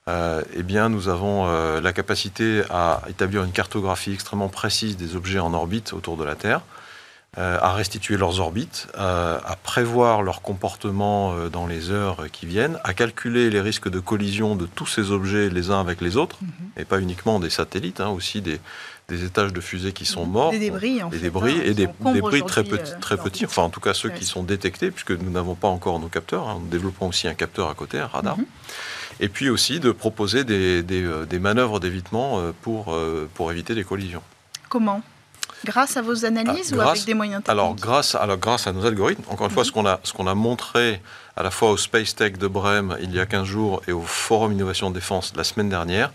euh, 0.09 0.43
eh 0.53 0.63
bien, 0.63 0.89
nous 0.89 1.07
avons 1.07 1.47
euh, 1.47 1.81
la 1.81 1.93
capacité 1.93 2.63
à 2.69 3.01
établir 3.07 3.43
une 3.43 3.51
cartographie 3.51 4.13
extrêmement 4.13 4.49
précise 4.49 4.97
des 4.97 5.15
objets 5.15 5.39
en 5.39 5.53
orbite 5.53 5.93
autour 5.93 6.17
de 6.17 6.23
la 6.23 6.35
Terre, 6.35 6.61
à 7.37 7.73
restituer 7.73 8.17
leurs 8.17 8.39
orbites, 8.39 8.87
à 8.95 9.55
prévoir 9.63 10.23
leur 10.23 10.41
comportement 10.41 11.33
euh, 11.33 11.49
dans 11.49 11.67
les 11.67 11.91
heures 11.91 12.25
qui 12.31 12.45
viennent, 12.45 12.79
à 12.83 12.93
calculer 12.93 13.49
les 13.49 13.61
risques 13.61 13.89
de 13.89 13.99
collision 13.99 14.55
de 14.55 14.65
tous 14.65 14.87
ces 14.87 15.11
objets 15.11 15.49
les 15.49 15.69
uns 15.69 15.79
avec 15.79 16.01
les 16.01 16.17
autres, 16.17 16.37
mhm. 16.41 16.49
et 16.77 16.85
pas 16.85 16.99
uniquement 16.99 17.39
des 17.39 17.49
satellites, 17.49 18.01
hein, 18.01 18.09
aussi 18.09 18.41
des, 18.41 18.59
étages 19.11 19.53
de 19.53 19.61
fusées 19.61 19.91
qui 19.91 20.05
sont 20.05 20.25
morts, 20.25 20.51
des 20.51 20.59
débris, 20.59 21.01
en 21.01 21.09
des 21.09 21.19
débris 21.19 21.57
hein, 21.57 21.61
et 21.63 21.73
des 21.73 21.87
débris 22.13 22.43
très, 22.43 22.63
petits, 22.63 22.93
euh, 22.93 22.99
très 22.99 23.17
petits, 23.17 23.45
enfin 23.45 23.63
en 23.63 23.69
tout 23.69 23.79
cas 23.79 23.93
ceux 23.93 24.09
qui 24.09 24.25
sont 24.25 24.43
détectés, 24.43 24.91
puisque 24.91 25.11
nous 25.11 25.31
n'avons 25.31 25.55
pas 25.55 25.67
encore 25.67 25.99
nos 25.99 26.09
capteurs, 26.09 26.47
hein. 26.47 26.59
nous 26.61 26.67
développons 26.67 27.07
aussi 27.07 27.27
un 27.27 27.33
capteur 27.33 27.69
à 27.69 27.73
côté, 27.73 27.99
un 27.99 28.07
radar. 28.07 28.37
Mhm. 28.37 28.45
Et 29.21 29.27
puis 29.27 29.49
aussi 29.49 29.79
de 29.79 29.91
proposer 29.91 30.43
des, 30.45 30.81
des 30.81 31.39
manœuvres 31.39 31.79
d'évitement 31.81 32.41
pour, 32.61 32.97
pour 33.33 33.51
éviter 33.51 33.75
des 33.75 33.83
collisions. 33.83 34.23
Comment? 34.69 35.01
Grâce 35.65 35.97
à 35.97 36.01
vos 36.01 36.25
analyses 36.25 36.73
ou 36.73 36.81
avec 36.81 37.05
des 37.05 37.13
moyens 37.13 37.43
techniques 37.43 37.49
alors 37.49 37.75
grâce, 37.75 38.15
alors, 38.15 38.37
grâce 38.37 38.67
à 38.67 38.71
nos 38.71 38.85
algorithmes. 38.85 39.23
Encore 39.29 39.47
une 39.47 39.53
fois, 39.53 39.65
ce 39.65 39.71
qu'on 39.71 39.85
a, 39.85 39.99
ce 40.03 40.13
qu'on 40.13 40.27
a 40.27 40.35
montré 40.35 41.01
à 41.35 41.43
la 41.43 41.51
fois 41.51 41.71
au 41.71 41.77
Space 41.77 42.15
Tech 42.15 42.33
de 42.33 42.47
Brême 42.47 42.97
il 43.01 43.13
y 43.13 43.19
a 43.19 43.25
15 43.25 43.45
jours 43.45 43.81
et 43.87 43.91
au 43.91 44.01
Forum 44.01 44.53
Innovation 44.53 44.91
Défense 44.91 45.33
la 45.35 45.43
semaine 45.43 45.69
dernière, 45.69 46.11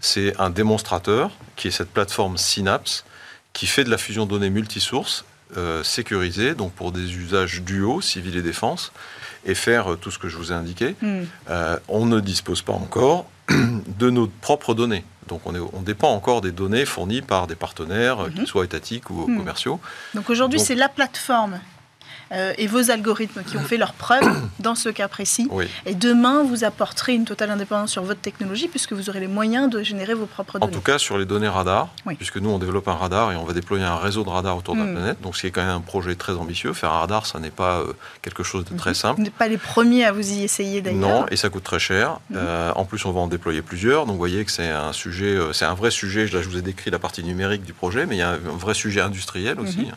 c'est 0.00 0.38
un 0.40 0.50
démonstrateur 0.50 1.30
qui 1.56 1.68
est 1.68 1.72
cette 1.72 1.90
plateforme 1.90 2.36
Synapse 2.36 3.04
qui 3.52 3.66
fait 3.66 3.84
de 3.84 3.90
la 3.90 3.98
fusion 3.98 4.24
de 4.24 4.30
données 4.30 4.50
multisources 4.50 5.24
euh, 5.56 5.82
sécurisée, 5.82 6.54
donc 6.54 6.72
pour 6.72 6.92
des 6.92 7.16
usages 7.16 7.62
duaux, 7.62 8.02
civil 8.02 8.36
et 8.36 8.42
défense, 8.42 8.92
et 9.46 9.54
faire 9.54 9.92
euh, 9.92 9.96
tout 9.96 10.10
ce 10.10 10.18
que 10.18 10.28
je 10.28 10.36
vous 10.36 10.52
ai 10.52 10.54
indiqué. 10.54 10.94
Hmm. 11.00 11.22
Euh, 11.48 11.78
on 11.88 12.04
ne 12.04 12.20
dispose 12.20 12.60
pas 12.60 12.74
encore 12.74 13.24
de 13.48 14.10
nos 14.10 14.26
propres 14.26 14.74
données. 14.74 15.04
Donc 15.28 15.42
on, 15.46 15.54
est, 15.54 15.60
on, 15.72 15.82
dépend 15.82 16.10
encore 16.10 16.40
des 16.40 16.52
données 16.52 16.84
fournies 16.84 17.22
par 17.22 17.46
des 17.46 17.54
partenaires, 17.54 18.18
mhm. 18.18 18.34
qu'ils 18.34 18.46
soient 18.46 18.64
étatiques 18.64 19.10
ou 19.10 19.28
hmm. 19.28 19.36
commerciaux. 19.36 19.80
Donc 20.14 20.30
aujourd'hui, 20.30 20.60
c'est 20.60 20.74
la 20.74 20.88
plateforme 20.88 21.60
euh, 22.32 22.52
et 22.58 22.66
vos 22.66 22.90
algorithmes 22.90 23.42
qui 23.42 23.56
ont 23.56 23.62
fait 23.62 23.76
leurs 23.76 23.94
preuves 23.94 24.42
dans 24.58 24.74
ce 24.74 24.88
cas 24.88 25.08
précis. 25.08 25.48
Et 25.86 25.94
demain, 25.94 26.42
vous 26.42 26.64
apporterez 26.64 27.14
une 27.14 27.24
totale 27.24 27.50
indépendance 27.50 27.90
sur 27.90 28.02
votre 28.02 28.20
technologie 28.20 28.68
puisque 28.68 28.92
vous 28.92 29.08
aurez 29.08 29.20
les 29.20 29.28
moyens 29.28 29.70
de 29.70 29.82
générer 29.82 30.14
vos 30.14 30.26
propres 30.26 30.58
données. 30.58 30.72
En 30.72 30.74
tout 30.74 30.82
cas, 30.82 30.98
sur 30.98 31.18
les 31.18 31.24
données 31.24 31.48
radar, 31.48 31.88
puisque 32.16 32.36
nous, 32.36 32.50
on 32.50 32.58
développe 32.58 32.88
un 32.88 32.94
radar 32.94 33.32
et 33.32 33.36
on 33.36 33.44
va 33.44 33.52
déployer 33.52 33.84
un 33.84 33.96
réseau 33.96 34.24
de 34.24 34.28
radars 34.28 34.56
autour 34.56 34.74
de 34.74 34.80
la 34.80 34.86
hmm. 34.86 34.94
planète. 34.94 35.20
Donc, 35.22 35.36
c'est 35.36 35.50
quand 35.50 35.62
même 35.62 35.76
un 35.76 35.80
projet 35.80 36.14
très 36.14 36.34
ambitieux. 36.34 36.72
Faire 36.72 36.92
un 36.92 37.00
radar, 37.00 37.26
ça 37.26 37.38
n'est 37.38 37.50
pas 37.50 37.80
euh, 37.80 37.92
quelque 38.22 38.42
chose 38.42 38.64
de 38.64 38.76
très 38.76 38.90
mhm. 38.90 38.94
simple. 38.94 39.16
Vous 39.18 39.24
n'êtes 39.24 39.34
pas 39.34 39.48
les 39.48 39.58
premiers 39.58 40.04
à 40.04 40.12
vous 40.12 40.32
y 40.32 40.42
essayer 40.42 40.80
d'ailleurs. 40.80 40.98
Non, 40.98 41.26
et 41.30 41.36
ça 41.36 41.48
coûte 41.48 41.64
très 41.64 41.78
cher. 41.78 42.20
Mhm. 42.30 42.36
Euh, 42.38 42.72
en 42.74 42.84
plus, 42.84 43.04
on 43.04 43.12
va 43.12 43.20
en 43.20 43.28
déployer 43.28 43.62
plusieurs. 43.62 44.06
Donc, 44.06 44.14
vous 44.14 44.18
voyez 44.18 44.44
que 44.44 44.52
c'est 44.52 44.70
un 44.70 44.92
sujet, 44.92 45.38
c'est 45.52 45.64
un 45.64 45.74
vrai 45.74 45.90
sujet. 45.90 46.26
Là, 46.26 46.42
je 46.42 46.48
vous 46.48 46.58
ai 46.58 46.62
décrit 46.62 46.90
la 46.90 46.98
partie 46.98 47.22
numérique 47.22 47.64
du 47.64 47.72
projet, 47.72 48.06
mais 48.06 48.16
il 48.16 48.18
y 48.18 48.22
a 48.22 48.30
un 48.30 48.36
vrai 48.36 48.74
sujet 48.74 49.00
industriel 49.00 49.60
aussi. 49.60 49.88
Hein. 49.90 49.96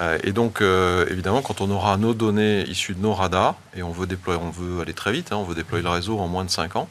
Euh, 0.00 0.18
et 0.22 0.32
donc, 0.32 0.60
euh, 0.60 1.06
évidemment, 1.10 1.42
quand 1.42 1.60
on 1.60 1.70
aura 1.70 1.96
nos 1.96 2.14
données 2.14 2.62
issues 2.68 2.94
de 2.94 3.00
nos 3.00 3.14
radars, 3.14 3.56
et 3.76 3.82
on 3.82 3.90
veut 3.90 4.06
déployer, 4.06 4.40
on 4.40 4.50
veut 4.50 4.80
aller 4.80 4.94
très 4.94 5.12
vite, 5.12 5.32
hein, 5.32 5.36
on 5.36 5.44
veut 5.44 5.54
déployer 5.54 5.82
le 5.82 5.90
réseau 5.90 6.18
en 6.18 6.28
moins 6.28 6.44
de 6.44 6.50
5 6.50 6.76
ans. 6.76 6.88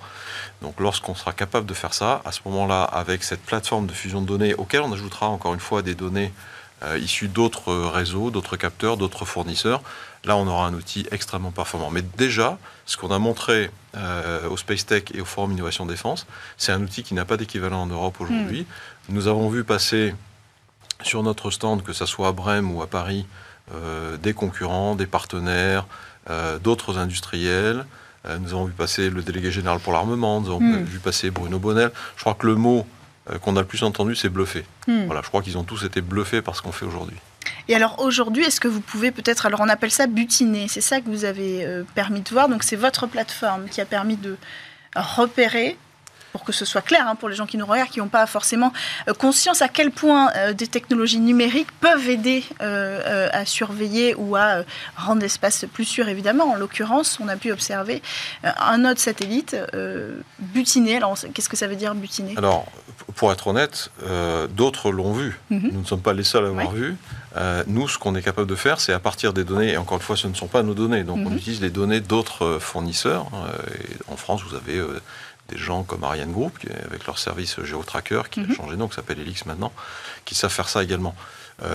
Donc, 0.62 0.80
lorsqu'on 0.80 1.16
sera 1.16 1.32
capable 1.32 1.66
de 1.66 1.74
faire 1.74 1.94
ça, 1.94 2.22
à 2.26 2.32
ce 2.32 2.42
moment-là, 2.46 2.84
avec 2.84 3.24
cette 3.24 3.42
plateforme 3.42 3.88
de 3.88 3.94
fusion 3.94 4.22
de 4.22 4.28
données, 4.28 4.54
auquel 4.56 4.82
on 4.82 4.92
ajoutera 4.92 5.28
encore 5.28 5.54
une 5.54 5.60
fois 5.60 5.82
des 5.82 5.96
données 5.96 6.34
euh, 6.84 6.98
issues 6.98 7.28
d'autres 7.28 7.74
réseaux, 7.74 8.30
d'autres 8.30 8.58
capteurs, 8.58 8.98
d'autres 8.98 9.26
fournisseurs, 9.26 9.82
là, 10.26 10.36
on 10.36 10.46
aura 10.48 10.68
un 10.68 10.74
outil 10.74 11.08
extrêmement 11.12 11.52
performant. 11.52 11.90
Mais 11.90 12.02
déjà, 12.18 12.58
ce 12.86 12.98
qu'on 12.98 13.12
a 13.12 13.20
montré 13.20 13.70
au 14.52 14.58
Space 14.58 14.86
Tech 14.86 15.06
et 15.16 15.22
au 15.22 15.26
Forum 15.26 15.54
Innovation 15.54 15.88
Défense, 15.88 16.28
c'est 16.58 16.72
un 16.72 16.84
outil 16.84 17.02
qui 17.02 17.16
n'a 17.16 17.26
pas 17.26 17.36
d'équivalent 17.36 17.82
en 17.82 17.88
Europe 17.88 18.22
aujourd'hui. 18.22 18.68
Hmm. 19.10 19.16
Nous 19.16 19.28
avons 19.28 19.50
vu 19.50 19.64
passer 19.64 20.14
sur 21.02 21.24
notre 21.24 21.52
stand, 21.52 21.84
que 21.84 21.94
ce 21.94 22.06
soit 22.06 22.30
à 22.30 22.32
Brême 22.32 22.74
ou 22.74 22.82
à 22.82 22.88
Paris, 22.88 23.26
euh, 23.74 24.18
des 24.18 24.34
concurrents, 24.34 24.96
des 24.96 25.06
partenaires, 25.06 25.86
euh, 26.30 26.58
d'autres 26.58 26.98
industriels. 26.98 27.86
Euh, 28.26 28.38
nous 28.38 28.50
avons 28.50 28.66
vu 28.66 28.74
passer 28.74 29.10
le 29.10 29.22
délégué 29.22 29.52
général 29.52 29.80
pour 29.80 29.94
l'armement, 29.94 30.42
nous 30.42 30.48
avons 30.48 30.60
hmm. 30.60 30.84
vu 30.84 31.00
passer 31.00 31.32
Bruno 31.32 31.60
Bonnel. 31.60 31.92
Je 32.16 32.22
crois 32.22 32.34
que 32.34 32.48
le 32.48 32.56
mot 32.56 32.86
qu'on 33.42 33.58
a 33.58 33.60
le 33.60 33.68
plus 33.68 33.84
entendu, 33.84 34.16
c'est 34.16 34.30
bluffé. 34.30 34.64
Hmm. 34.88 35.06
Voilà, 35.06 35.22
je 35.22 35.28
crois 35.28 35.42
qu'ils 35.42 35.58
ont 35.58 35.64
tous 35.64 35.84
été 35.84 36.00
bluffés 36.00 36.42
par 36.42 36.56
ce 36.56 36.62
qu'on 36.62 36.72
fait 36.72 36.86
aujourd'hui. 36.86 37.18
Et 37.68 37.76
alors 37.76 38.00
aujourd'hui, 38.00 38.46
est-ce 38.46 38.62
que 38.62 38.70
vous 38.70 38.80
pouvez 38.80 39.12
peut-être, 39.12 39.46
alors 39.46 39.60
on 39.60 39.68
appelle 39.68 39.92
ça 39.92 40.08
butiner, 40.08 40.70
c'est 40.70 40.80
ça 40.80 41.02
que 41.02 41.10
vous 41.10 41.26
avez 41.26 41.84
permis 41.94 42.22
de 42.22 42.30
voir, 42.30 42.48
donc 42.48 42.64
c'est 42.64 42.78
votre 42.78 43.06
plateforme 43.06 43.68
qui 43.68 43.82
a 43.82 43.86
permis 43.86 44.16
de 44.16 44.38
repérer 44.96 45.78
pour 46.32 46.44
que 46.44 46.52
ce 46.52 46.66
soit 46.66 46.82
clair 46.82 47.08
hein, 47.08 47.16
pour 47.16 47.30
les 47.30 47.36
gens 47.36 47.46
qui 47.46 47.58
nous 47.58 47.66
regardent, 47.66 47.90
qui 47.90 48.00
n'ont 48.00 48.08
pas 48.08 48.26
forcément 48.26 48.74
euh, 49.08 49.14
conscience 49.14 49.62
à 49.62 49.68
quel 49.68 49.92
point 49.92 50.32
euh, 50.36 50.54
des 50.54 50.68
technologies 50.68 51.20
numériques 51.20 51.72
peuvent 51.80 52.10
aider 52.10 52.44
euh, 52.62 53.30
à 53.32 53.46
surveiller 53.46 54.16
ou 54.16 54.36
à 54.36 54.64
rendre 54.96 55.22
l'espace 55.22 55.66
plus 55.74 55.86
sûr, 55.86 56.08
évidemment. 56.10 56.52
En 56.52 56.56
l'occurrence, 56.56 57.20
on 57.22 57.28
a 57.28 57.36
pu 57.36 57.52
observer 57.52 58.02
un 58.44 58.86
autre 58.86 59.00
satellite 59.00 59.56
butiné. 60.40 60.98
Alors, 60.98 61.18
qu'est-ce 61.34 61.50
que 61.50 61.58
ça 61.58 61.68
veut 61.68 61.76
dire 61.76 61.96
butiner 61.96 62.34
Alors, 62.38 62.66
pour 63.16 63.32
être 63.32 63.48
honnête, 63.48 63.92
d'autres 64.52 64.92
l'ont 64.92 65.14
vu. 65.14 65.40
Mhm. 65.50 65.70
Nous 65.74 65.82
ne 65.82 65.86
sommes 65.86 66.02
pas 66.02 66.14
les 66.14 66.24
seuls 66.24 66.46
à 66.46 66.48
l'avoir 66.48 66.72
vu. 66.72 66.96
Euh, 67.38 67.64
nous, 67.68 67.88
ce 67.88 67.98
qu'on 67.98 68.16
est 68.16 68.22
capable 68.22 68.48
de 68.48 68.56
faire, 68.56 68.80
c'est 68.80 68.94
à 68.94 69.00
partir 69.00 69.34
des 69.34 69.44
données, 69.44 69.74
et 69.74 69.78
encore 69.78 69.98
une 69.98 70.04
fois, 70.04 70.18
ce 70.18 70.28
ne 70.28 70.34
sont 70.34 70.48
pas 70.48 70.64
nos 70.64 70.74
données, 70.74 71.04
donc 71.04 71.18
on 71.18 71.30
mhm. 71.30 71.38
utilise 71.38 71.62
les 71.62 71.70
données 71.70 72.02
d'autres 72.02 72.46
euh, 72.46 72.60
fournisseurs. 72.60 73.28
en 74.08 74.16
France, 74.16 74.42
vous 74.48 74.56
avez 74.56 74.82
des 75.50 75.58
gens 75.58 75.84
comme 75.84 76.04
Ariane 76.04 76.32
Group, 76.32 76.58
avec 76.86 77.06
leur 77.06 77.20
service 77.20 77.62
GeoTracker, 77.64 78.24
qui 78.30 78.42
a 78.42 78.44
mhm. 78.44 78.54
changé 78.54 78.72
de 78.72 78.78
nom, 78.78 78.88
qui 78.88 78.96
s'appelle 78.96 79.20
Elix 79.20 79.46
maintenant, 79.46 79.72
qui 80.26 80.36
savent 80.36 80.52
faire 80.52 80.70
ça 80.70 80.84
également. 80.84 81.16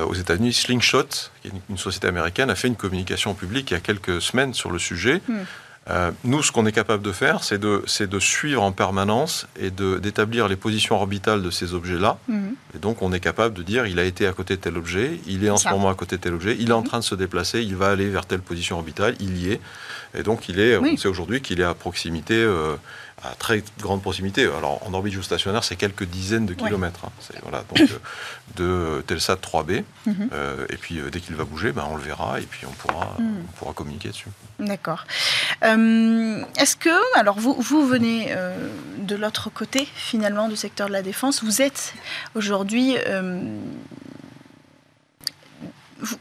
aux 0.07 0.15
États-Unis, 0.15 0.53
Slingshot, 0.53 1.09
qui 1.43 1.49
est 1.49 1.53
une, 1.69 1.79
société 1.79 2.07
américaine, 2.07 2.51
a 2.51 2.55
fait 2.55 2.69
une 2.69 2.77
communication 2.77 3.35
publique 3.35 3.71
il 3.71 3.75
y 3.75 3.77
a 3.77 3.81
quelques 3.81 4.23
semaines 4.23 4.55
sur 4.55 4.71
le 4.71 4.79
sujet. 4.79 5.21
Mhm. 5.29 5.47
Euh, 5.91 6.13
nous, 6.23 6.43
ce 6.43 6.53
qu'on 6.53 6.65
est 6.65 6.73
capable 6.73 7.03
de 7.03 7.11
faire, 7.11 7.43
c'est 7.43 7.59
de, 7.59 7.85
de, 8.01 8.19
suivre 8.21 8.63
en 8.63 8.71
permanence 8.71 9.49
et 9.59 9.71
d'établir 9.71 10.47
les 10.47 10.55
positions 10.55 10.95
orbitales 10.95 11.43
de 11.43 11.51
ces 11.51 11.75
objets-là. 11.75 12.19
Mhm. 12.29 12.55
Et 12.77 12.79
donc, 12.79 13.03
on 13.03 13.13
est 13.13 13.21
capable 13.21 13.55
de 13.55 13.63
dire, 13.63 13.87
il 13.87 13.99
a 13.99 14.05
été 14.05 14.27
à 14.27 14.33
côté 14.33 14.57
de 14.57 14.61
tel 14.61 14.77
objet, 14.77 15.19
il 15.27 15.45
est 15.45 15.51
en 15.51 15.57
ce 15.57 15.69
moment 15.69 15.91
à 15.91 15.95
côté 15.95 16.17
de 16.17 16.23
tel 16.23 16.35
objet, 16.35 16.57
il 16.59 16.71
est 16.71 16.75
en 16.75 16.83
train 16.83 17.01
de 17.01 17.05
se 17.05 17.17
déplacer, 17.17 17.63
il 17.63 17.75
va 17.75 17.91
aller 17.91 18.09
vers 18.09 18.27
telle 18.27 18.43
position 18.43 18.77
orbitale, 18.77 19.17
il 19.19 19.37
y 19.37 19.53
est. 19.53 19.61
Et 20.15 20.23
donc, 20.23 20.49
il 20.49 20.61
est, 20.61 20.77
on 20.77 20.97
sait 20.97 21.09
aujourd'hui 21.09 21.41
qu'il 21.41 21.61
est 21.61 21.65
à 21.65 21.75
proximité 21.75 22.35
euh, 22.35 22.77
à 23.25 23.35
très 23.37 23.63
grande 23.81 24.03
proximité. 24.03 24.45
Alors 24.45 24.85
en 24.87 24.93
orbite 24.95 25.13
géostationnaire, 25.13 25.63
c'est 25.63 25.77
quelques 25.77 26.05
dizaines 26.05 26.45
de 26.45 26.55
kilomètres. 26.55 27.05
Hein. 27.05 27.35
Voilà, 27.43 27.65
donc 27.69 27.89
euh, 28.61 28.97
de 28.99 29.03
Telsat 29.03 29.37
3B. 29.37 29.85
Mhm. 30.07 30.29
Euh, 30.33 30.67
et 30.71 30.77
puis 30.77 31.01
dès 31.11 31.21
qu'il 31.21 31.37
va 31.37 31.45
bouger, 31.45 31.73
ben, 31.73 31.87
on 31.89 31.97
le 31.97 32.03
verra 32.03 32.41
et 32.41 32.45
puis 32.45 32.67
on 32.67 32.73
pourra, 32.73 33.15
mhm. 33.19 33.45
on 33.49 33.53
pourra 33.59 33.73
communiquer 33.75 34.09
dessus. 34.09 34.29
D'accord. 34.59 35.05
Est-ce 35.63 36.77
que, 36.77 37.19
alors 37.19 37.39
vous, 37.39 37.55
vous 37.61 37.87
venez 37.87 38.35
de 38.99 39.17
l'autre 39.17 39.51
côté 39.51 39.89
finalement 39.95 40.49
du 40.49 40.57
secteur 40.57 40.89
de 40.89 40.93
la 40.93 41.03
défense, 41.03 41.45
vous 41.45 41.63
êtes 41.63 41.95
aujourd'hui 42.35 42.97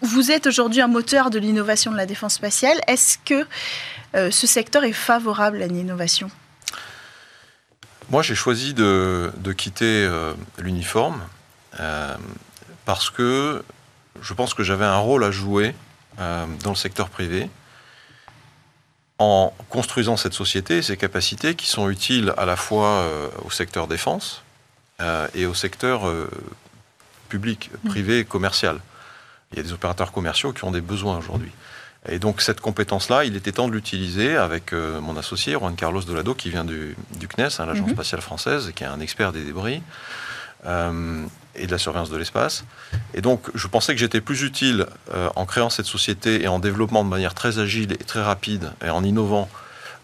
vous 0.01 0.31
êtes 0.31 0.47
aujourd'hui 0.47 0.81
un 0.81 0.87
moteur 0.87 1.29
de 1.29 1.39
l'innovation 1.39 1.91
de 1.91 1.97
la 1.97 2.05
défense 2.05 2.35
spatiale. 2.35 2.79
Est-ce 2.87 3.17
que 3.25 3.47
ce 4.13 4.47
secteur 4.47 4.83
est 4.83 4.93
favorable 4.93 5.61
à 5.61 5.67
l'innovation? 5.67 6.29
Moi, 8.11 8.21
j'ai 8.23 8.35
choisi 8.35 8.73
de, 8.73 9.31
quitter 9.55 10.05
euh, 10.05 10.33
l'uniforme 10.57 11.21
euh, 11.79 12.17
parce 12.83 13.09
que 13.09 13.63
je 14.21 14.33
pense 14.33 14.53
que 14.53 14.63
j'avais 14.63 14.83
un 14.83 14.97
rôle 14.97 15.23
à 15.23 15.31
jouer 15.31 15.73
euh, 16.19 16.45
dans 16.61 16.71
le 16.71 16.75
secteur 16.75 17.09
privé 17.09 17.49
en 19.17 19.53
construisant 19.69 20.17
cette 20.17 20.33
société 20.33 20.79
et 20.79 20.81
ses 20.81 20.97
capacités 20.97 21.55
qui 21.55 21.67
sont 21.67 21.89
utiles 21.89 22.33
à 22.35 22.43
la 22.43 22.57
fois 22.57 23.05
au 23.45 23.51
secteur 23.51 23.87
défense 23.87 24.41
et 25.35 25.45
au 25.45 25.53
secteur 25.53 26.11
public, 27.29 27.69
privé, 27.85 28.25
commercial. 28.25 28.79
Il 29.51 29.57
y 29.57 29.59
a 29.59 29.63
des 29.63 29.73
opérateurs 29.73 30.11
commerciaux 30.11 30.53
qui 30.53 30.63
ont 30.63 30.71
des 30.71 30.81
besoins 30.81 31.17
aujourd'hui. 31.17 31.51
Et 32.09 32.17
donc 32.19 32.41
cette 32.41 32.61
compétence-là, 32.61 33.25
il 33.25 33.35
était 33.35 33.51
temps 33.51 33.67
de 33.67 33.73
l'utiliser 33.73 34.35
avec 34.35 34.73
euh, 34.73 34.99
mon 35.01 35.17
associé, 35.17 35.53
Juan 35.53 35.75
Carlos 35.75 36.01
Dolado, 36.01 36.33
qui 36.33 36.49
vient 36.49 36.65
du, 36.65 36.95
CNES, 37.19 37.59
hein, 37.59 37.65
l'Agence 37.67 37.87
mhm. 37.87 37.93
spatiale 37.93 38.21
française, 38.21 38.71
qui 38.75 38.83
est 38.83 38.87
un 38.87 38.99
expert 38.99 39.31
des 39.31 39.43
débris 39.43 39.83
euh, 40.65 41.23
et 41.55 41.67
de 41.67 41.71
la 41.71 41.77
surveillance 41.77 42.09
de 42.09 42.17
l'espace. 42.17 42.63
Et 43.13 43.21
donc 43.21 43.51
je 43.53 43.67
pensais 43.67 43.93
que 43.93 43.99
j'étais 43.99 44.21
plus 44.21 44.41
utile 44.41 44.87
euh, 45.13 45.29
en 45.35 45.45
créant 45.45 45.69
cette 45.69 45.85
société 45.85 46.41
et 46.41 46.47
en 46.47 46.57
développant 46.57 47.03
de 47.03 47.09
manière 47.09 47.35
très 47.35 47.59
agile 47.59 47.91
et 47.93 47.97
très 47.97 48.23
rapide 48.23 48.71
et 48.83 48.89
en 48.89 49.03
innovant 49.03 49.47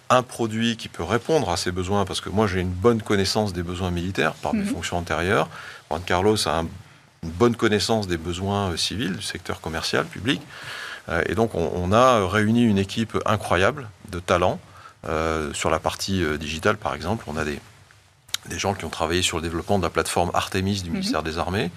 un 0.10 0.22
produit 0.22 0.78
qui 0.78 0.90
peut 0.90 1.04
répondre 1.04 1.50
à 1.50 1.58
ces 1.58 1.72
besoins, 1.72 2.06
parce 2.06 2.22
que 2.22 2.30
moi 2.30 2.46
j'ai 2.46 2.62
une 2.62 2.70
bonne 2.70 3.02
connaissance 3.02 3.54
des 3.54 3.64
besoins 3.64 3.92
militaires 3.92 4.34
par 4.36 4.54
mes 4.54 4.62
mhm. 4.62 4.68
fonctions 4.68 4.98
antérieures. 4.98 5.50
Juan 5.90 6.02
Carlos 6.06 6.48
a 6.48 6.64
une 7.28 7.34
bonne 7.34 7.56
connaissance 7.56 8.08
des 8.08 8.18
besoins 8.18 8.76
civils, 8.78 9.16
du 9.16 9.22
secteur 9.22 9.60
commercial, 9.62 10.06
public. 10.06 10.42
Euh, 11.10 11.22
et 11.28 11.36
donc, 11.36 11.56
on, 11.56 11.92
a 11.92 12.26
réuni 12.28 12.64
une 12.64 12.78
équipe 12.78 13.18
incroyable 13.26 13.90
de 14.10 14.20
talents. 14.20 14.60
Euh, 15.08 15.54
sur 15.54 15.70
la 15.70 15.80
partie 15.80 16.24
euh, 16.24 16.38
digitale, 16.38 16.76
par 16.76 16.96
exemple, 16.96 17.26
on 17.28 17.38
a 17.38 17.46
des, 17.46 17.60
des 18.48 18.58
gens 18.58 18.74
qui 18.74 18.84
ont 18.84 18.90
travaillé 18.90 19.22
sur 19.22 19.38
le 19.38 19.44
développement 19.44 19.78
de 19.78 19.84
la 19.84 19.90
plateforme 19.90 20.32
Artemis 20.34 20.82
du 20.82 20.90
mhm. 20.90 20.94
ministère 20.94 21.24
des 21.24 21.38
Armées, 21.38 21.72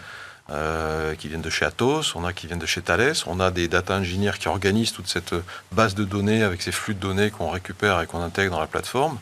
qui 1.19 1.28
viennent 1.28 1.42
de 1.42 1.50
chez 1.50 1.64
Atos, 1.64 2.16
on 2.16 2.25
a 2.25 2.33
qui 2.33 2.49
viennent 2.49 2.59
de 2.59 2.66
chez 2.66 2.83
Thales, 2.83 3.14
on 3.26 3.38
a 3.38 3.52
des 3.52 3.69
data 3.69 3.95
engineers 3.95 4.37
qui 4.37 4.49
organisent 4.49 4.92
toute 4.92 5.07
cette 5.07 5.33
base 5.71 5.95
de 5.95 6.02
données 6.02 6.42
avec 6.42 6.61
ces 6.61 6.73
flux 6.73 6.95
de 6.95 6.99
données 6.99 7.30
qu'on 7.30 7.50
récupère 7.50 8.00
et 8.00 8.07
qu'on 8.09 8.21
intègre 8.21 8.50
dans 8.50 8.61
la 8.61 8.66
plateforme. 8.66 9.16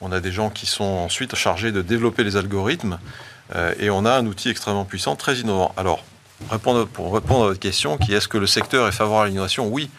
On 0.00 0.12
a 0.12 0.20
des 0.20 0.32
gens 0.32 0.50
qui 0.50 0.66
sont 0.66 0.84
ensuite 0.84 1.34
chargés 1.34 1.72
de 1.72 1.82
développer 1.82 2.24
les 2.24 2.36
algorithmes 2.36 2.98
et 3.78 3.90
on 3.90 4.04
a 4.04 4.12
un 4.12 4.26
outil 4.26 4.48
extrêmement 4.48 4.84
puissant, 4.84 5.16
très 5.16 5.38
innovant. 5.38 5.74
Alors, 5.76 6.04
répondre, 6.48 6.86
pour 6.86 7.12
répondre 7.12 7.44
à 7.44 7.48
votre 7.48 7.60
question, 7.60 7.98
qui 7.98 8.14
est-ce 8.14 8.28
que 8.28 8.38
le 8.38 8.46
secteur 8.46 8.86
est 8.88 8.92
favorable 8.92 9.26
à 9.26 9.28
l'innovation? 9.28 9.66
Oui, 9.66 9.90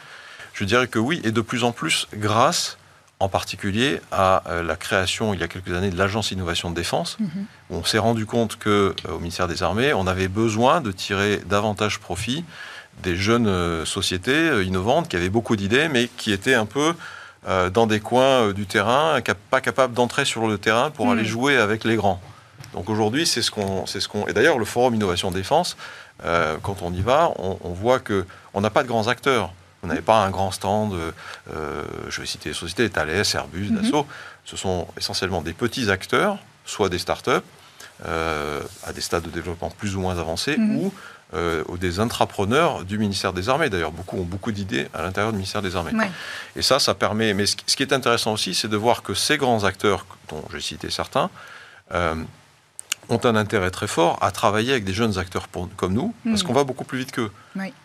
je 0.53 0.63
dirais 0.63 0.87
que 0.87 0.99
oui, 0.99 1.21
et 1.23 1.31
de 1.31 1.41
plus 1.41 1.63
en 1.63 1.71
plus 1.71 2.07
grâce 2.13 2.77
en 3.21 3.29
particulier 3.29 4.01
à 4.11 4.41
euh, 4.47 4.63
la 4.63 4.75
création 4.75 5.33
il 5.35 5.39
y 5.39 5.43
a 5.43 5.47
quelques 5.47 5.71
années 5.73 5.91
de 5.91 5.97
l'agence 5.97 6.31
innovation 6.31 6.71
de 6.71 6.75
défense, 6.75 7.17
où 7.19 7.23
mhm. 7.23 7.45
on 7.69 7.83
s'est 7.83 7.99
rendu 7.99 8.25
compte 8.25 8.57
que 8.57 8.95
euh, 9.05 9.13
au 9.13 9.19
ministère 9.19 9.47
des 9.47 9.61
Armées, 9.61 9.93
on 9.93 10.07
avait 10.07 10.27
besoin 10.27 10.81
de 10.81 10.91
tirer 10.91 11.37
davantage 11.47 11.99
profit 11.99 12.43
des 13.03 13.15
jeunes 13.15 13.47
euh, 13.47 13.85
sociétés 13.85 14.63
innovantes 14.63 15.07
qui 15.07 15.15
avaient 15.15 15.29
beaucoup 15.29 15.55
d'idées, 15.55 15.87
mais 15.87 16.09
qui 16.17 16.31
étaient 16.31 16.55
un 16.55 16.65
peu 16.65 16.95
dans 17.47 17.87
des 17.87 17.99
coins 17.99 18.51
du 18.53 18.67
terrain, 18.67 19.19
pas 19.49 19.61
capables 19.61 19.93
d'entrer 19.93 20.25
sur 20.25 20.47
le 20.47 20.57
terrain 20.57 20.91
pour 20.91 21.07
mhm. 21.07 21.11
aller 21.13 21.25
jouer 21.25 21.57
avec 21.57 21.83
les 21.83 21.95
grands. 21.95 22.21
Donc 22.73 22.89
aujourd'hui, 22.89 23.25
c'est 23.25 23.41
ce 23.41 23.51
qu'on, 23.51 23.85
c'est 23.85 23.99
ce 23.99 24.07
qu'on. 24.07 24.27
Et 24.27 24.33
d'ailleurs, 24.33 24.57
le 24.57 24.65
forum 24.65 24.95
innovation 24.95 25.31
défense 25.31 25.75
euh, 26.23 26.57
quand 26.61 26.81
on 26.81 26.93
y 26.93 27.01
va, 27.01 27.31
on, 27.37 27.69
voit 27.69 27.99
que 27.99 28.25
on 28.53 28.61
n'a 28.61 28.69
pas 28.69 28.83
de 28.83 28.87
grands 28.87 29.07
acteurs. 29.07 29.53
On 29.83 29.87
n'avait 29.87 30.01
pas 30.01 30.23
un 30.23 30.29
grand 30.29 30.51
stand, 30.51 30.93
euh, 30.93 31.83
je 32.07 32.21
vais 32.21 32.27
citer 32.27 32.49
les 32.49 32.55
sociétés, 32.55 32.89
Thales, 32.89 33.09
Airbus. 33.33 33.71
Dassault. 33.71 34.05
Ce 34.45 34.55
sont 34.55 34.87
essentiellement 34.95 35.41
des 35.41 35.53
petits 35.53 35.89
acteurs, 35.89 36.37
soit 36.65 36.89
des 36.89 36.99
startups, 36.99 37.31
euh, 38.05 38.61
à 38.85 38.93
des 38.93 39.01
stades 39.01 39.23
de 39.23 39.29
développement 39.29 39.71
plus 39.71 39.95
ou 39.95 40.01
moins 40.01 40.19
avancés, 40.19 40.55
mhm. 40.57 40.77
ou, 40.77 40.93
des 41.33 41.99
intrapreneurs 41.99 42.83
du 42.83 42.97
ministère 42.97 43.33
des 43.33 43.49
Armées. 43.49 43.69
D'ailleurs, 43.69 43.91
beaucoup 43.91 44.17
ont 44.17 44.25
beaucoup 44.25 44.51
d'idées 44.51 44.87
à 44.93 45.01
l'intérieur 45.01 45.31
du 45.31 45.37
ministère 45.37 45.61
des 45.61 45.75
Armées. 45.75 45.91
Et 46.55 46.61
ça, 46.61 46.79
ça 46.79 46.93
permet. 46.93 47.33
Mais 47.33 47.45
ce, 47.45 47.55
qui 47.55 47.83
est 47.83 47.93
intéressant 47.93 48.33
aussi, 48.33 48.53
c'est 48.53 48.67
de 48.67 48.77
voir 48.77 49.01
que 49.01 49.13
ces 49.13 49.37
grands 49.37 49.63
acteurs, 49.63 50.05
dont 50.29 50.43
j'ai 50.51 50.61
cité 50.61 50.89
certains, 50.89 51.29
ont 53.09 53.19
un 53.25 53.35
intérêt 53.35 53.71
très 53.71 53.87
fort 53.87 54.17
à 54.21 54.31
travailler 54.31 54.71
avec 54.71 54.83
des 54.83 54.93
jeunes 54.93 55.17
acteurs 55.17 55.47
comme 55.75 55.93
nous, 55.93 56.13
parce 56.23 56.43
hmm. 56.43 56.47
qu'on 56.47 56.53
va 56.53 56.63
beaucoup 56.63 56.83
plus 56.83 56.99
vite 56.99 57.11
qu'eux. 57.11 57.31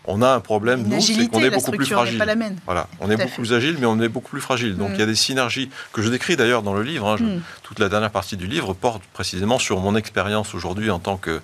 On 0.05 0.23
a 0.23 0.33
un 0.35 0.41
problème, 0.41 0.85
nous, 0.87 1.01
c'est 1.01 1.29
qu'on 1.29 1.41
est 1.41 1.51
beaucoup 1.51 1.73
plus 1.73 1.87
fragile. 1.87 2.25
Voilà, 2.65 2.89
on 3.01 3.11
est 3.11 3.17
beaucoup 3.17 3.41
plus 3.41 3.53
agile, 3.53 3.77
mais 3.81 3.87
on 3.87 4.01
est 4.01 4.09
beaucoup 4.09 4.31
plus 4.31 4.41
fragile. 4.41 4.77
Donc 4.77 4.91
hmm. 4.91 4.95
il 4.95 5.01
y 5.01 5.03
a 5.03 5.07
des 5.07 5.15
synergies 5.15 5.71
que 5.93 6.03
je 6.03 6.09
décris 6.09 6.37
d'ailleurs 6.37 6.63
dans 6.63 6.75
le 6.75 6.83
livre. 6.83 7.09
Hein. 7.09 7.17
Hmm. 7.21 7.41
Toute 7.63 7.79
la 7.79 7.89
dernière 7.89 8.11
partie 8.11 8.37
du 8.37 8.47
livre 8.47 8.75
porte 8.75 9.03
précisément 9.13 9.59
sur 9.59 9.81
mon 9.81 9.97
expérience 9.97 10.55
aujourd'hui 10.55 10.91
en 10.91 10.99
tant 10.99 11.17
que, 11.17 11.41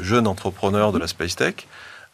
jeune 0.00 0.26
entrepreneur 0.26 0.92
de 0.92 0.98
la 0.98 1.06
space 1.06 1.36
tech. 1.36 1.54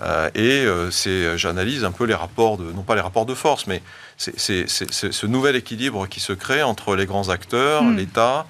Euh, 0.01 0.31
et 0.35 0.65
euh, 0.65 0.91
c'est, 0.91 1.39
j'analyse 1.39 1.85
un 1.85 1.93
peu 1.93 2.05
les 2.05 2.15
rapports 2.15 2.57
de, 2.57 2.65
non 2.73 2.83
pas 2.83 2.95
les 2.95 3.01
rapports 3.01 3.27
de 3.27 3.35
force, 3.35 3.67
mais 3.67 3.83
c'est, 4.17 4.67
ce 4.69 5.27
nouvel 5.27 5.55
équilibre 5.55 6.07
qui 6.07 6.21
se 6.21 6.33
crée 6.33 6.63
entre 6.63 6.97
les 6.97 7.07
grands 7.07 7.29
acteurs, 7.29 7.85
l'État, 7.85 8.47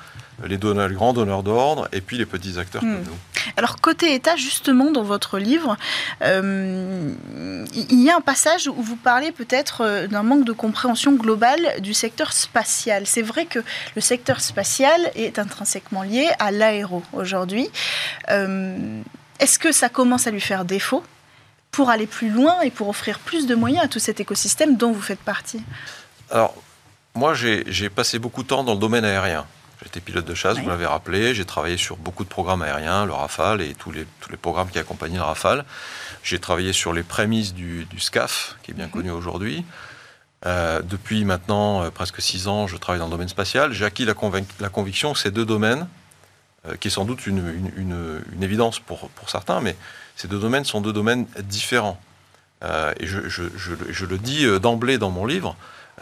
les, 0.46 0.56
donneurs, 0.56 0.90
grands 0.90 1.12
donneurs 1.12 1.42
d'ordre 1.42 1.88
et 1.92 2.00
puis 2.00 2.18
les 2.18 2.26
petits 2.26 2.58
acteurs 2.58 2.80
comme 2.80 3.00
hmm. 3.00 3.04
nous. 3.04 3.16
Alors 3.56 3.80
côté 3.80 4.14
État, 4.14 4.36
justement, 4.36 4.90
dans 4.90 5.02
votre 5.02 5.38
livre, 5.38 5.76
euh, 6.22 7.12
il 7.74 8.02
y 8.02 8.10
a 8.10 8.16
un 8.16 8.20
passage 8.20 8.68
où 8.68 8.82
vous 8.82 8.96
parlez 8.96 9.32
peut-être 9.32 9.82
euh, 9.82 10.06
d'un 10.06 10.22
manque 10.22 10.44
de 10.44 10.52
compréhension 10.52 11.12
globale 11.12 11.80
du 11.80 11.94
secteur 11.94 12.32
spatial. 12.32 13.06
C'est 13.06 13.22
vrai 13.22 13.46
que 13.46 13.58
le 13.94 14.00
secteur 14.00 14.40
spatial 14.40 15.10
est 15.14 15.38
intrinsèquement 15.38 16.02
lié 16.02 16.28
à 16.38 16.50
l'aéro 16.50 17.02
aujourd'hui. 17.12 17.68
Euh, 18.30 19.00
est-ce 19.38 19.58
que 19.58 19.72
ça 19.72 19.88
commence 19.88 20.26
à 20.26 20.30
lui 20.30 20.40
faire 20.40 20.64
défaut 20.64 21.02
pour 21.70 21.90
aller 21.90 22.06
plus 22.06 22.30
loin 22.30 22.60
et 22.60 22.70
pour 22.70 22.88
offrir 22.88 23.18
plus 23.18 23.46
de 23.46 23.54
moyens 23.54 23.84
à 23.84 23.88
tout 23.88 23.98
cet 23.98 24.20
écosystème 24.20 24.76
dont 24.76 24.92
vous 24.92 25.00
faites 25.00 25.20
partie? 25.20 25.62
Alors, 26.30 26.54
moi, 27.14 27.34
j'ai 27.34 27.90
passé 27.90 28.18
beaucoup 28.18 28.42
de 28.42 28.48
temps 28.48 28.64
dans 28.64 28.74
le 28.74 28.78
domaine 28.78 29.04
aérien. 29.04 29.46
J'étais 29.84 30.00
pilote 30.00 30.24
de 30.24 30.34
chasse, 30.34 30.58
vous 30.58 30.68
l'avez 30.68 30.86
rappelé. 30.86 31.34
J'ai 31.34 31.44
travaillé 31.44 31.76
sur 31.76 31.96
beaucoup 31.96 32.24
de 32.24 32.28
programmes 32.28 32.62
aériens, 32.62 33.04
le 33.04 33.12
Rafale 33.12 33.60
et 33.60 33.74
tous 33.74 33.90
les, 33.90 34.06
tous 34.20 34.30
les 34.30 34.36
programmes 34.36 34.68
qui 34.68 34.78
accompagnaient 34.78 35.16
le 35.16 35.22
Rafale. 35.22 35.64
J'ai 36.22 36.38
travaillé 36.38 36.72
sur 36.72 36.92
les 36.92 37.02
prémices 37.02 37.52
du, 37.52 37.86
SCAF, 37.98 38.56
qui 38.62 38.70
est 38.70 38.74
bien 38.74 38.86
mhm. 38.86 38.92
connu 38.92 39.10
aujourd'hui. 39.10 39.64
Euh, 40.44 40.82
depuis 40.82 41.24
maintenant 41.24 41.82
euh, 41.82 41.90
presque 41.90 42.20
six 42.20 42.48
ans, 42.48 42.66
je 42.66 42.76
travaille 42.76 42.98
dans 42.98 43.06
le 43.06 43.12
domaine 43.12 43.28
spatial. 43.28 43.72
J'ai 43.72 43.84
acquis 43.84 44.04
la, 44.04 44.14
la, 44.60 44.68
conviction 44.68 45.12
que 45.12 45.18
ces 45.18 45.30
deux 45.30 45.44
domaines, 45.44 45.86
euh, 46.66 46.76
qui 46.76 46.88
est 46.88 46.90
sans 46.90 47.04
doute 47.04 47.26
une, 47.26 47.72
une, 47.76 48.22
une, 48.32 48.42
évidence 48.42 48.80
pour, 48.80 49.08
pour, 49.10 49.30
certains, 49.30 49.60
mais 49.60 49.76
ces 50.16 50.28
deux 50.28 50.40
domaines 50.40 50.64
sont 50.64 50.80
deux 50.80 50.92
domaines 50.92 51.26
différents. 51.44 52.00
et 52.62 53.06
je, 53.06 53.28
je, 53.28 53.44
je, 53.56 54.06
le 54.06 54.18
dis 54.18 54.46
d'emblée 54.60 54.98
dans 54.98 55.10
mon 55.10 55.26
livre, 55.26 55.56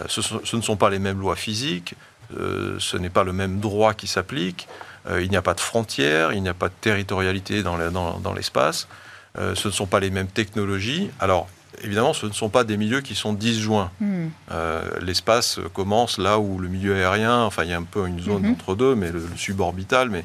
ce, 0.09 0.21
ce, 0.21 0.57
ne 0.57 0.63
sont 0.63 0.77
pas 0.77 0.91
les 0.91 0.99
mêmes 0.99 1.19
lois 1.19 1.37
physiques, 1.37 1.95
euh, 2.39 2.77
ce 2.79 2.97
n'est 2.97 3.11
pas 3.11 3.25
le 3.25 3.33
même 3.33 3.61
droit 3.61 3.95
qui 3.95 4.07
s'applique, 4.07 4.69
euh, 5.09 5.23
il 5.23 5.31
n'y 5.31 5.37
a 5.37 5.43
pas 5.43 5.55
de 5.55 5.61
frontières, 5.61 6.33
il 6.33 6.43
n'y 6.43 6.49
a 6.49 6.55
pas 6.55 6.69
de 6.69 6.75
territorialité 6.81 7.63
dans 7.63 8.35
l'espace. 8.35 8.89
ce 9.37 9.69
ne 9.69 9.73
sont 9.73 9.87
pas 9.87 10.01
les 10.01 10.11
mêmes 10.11 10.27
technologies. 10.27 11.11
Alors, 11.21 11.49
évidemment, 11.83 12.13
ce 12.13 12.27
ne 12.27 12.33
sont 12.33 12.49
pas 12.49 12.65
des 12.65 12.77
milieux 12.77 13.01
qui 13.01 13.15
sont 13.15 13.33
disjoints. 13.33 13.91
Hmm. 14.01 14.29
L'espace 15.01 15.61
commence 15.73 16.19
là 16.19 16.39
où 16.39 16.59
le 16.59 16.69
milieu 16.69 16.95
aérien, 16.95 17.43
enfin, 17.43 17.65
il 17.65 17.71
y 17.71 17.73
a 17.73 17.79
un 17.79 17.83
peu 17.83 18.07
une 18.07 18.21
zone 18.21 18.43
mhm. 18.43 18.53
entre 18.53 18.75
deux, 18.75 18.95
mais 18.95 19.11
le, 19.11 19.23
suborbital, 19.37 20.11
mais 20.11 20.25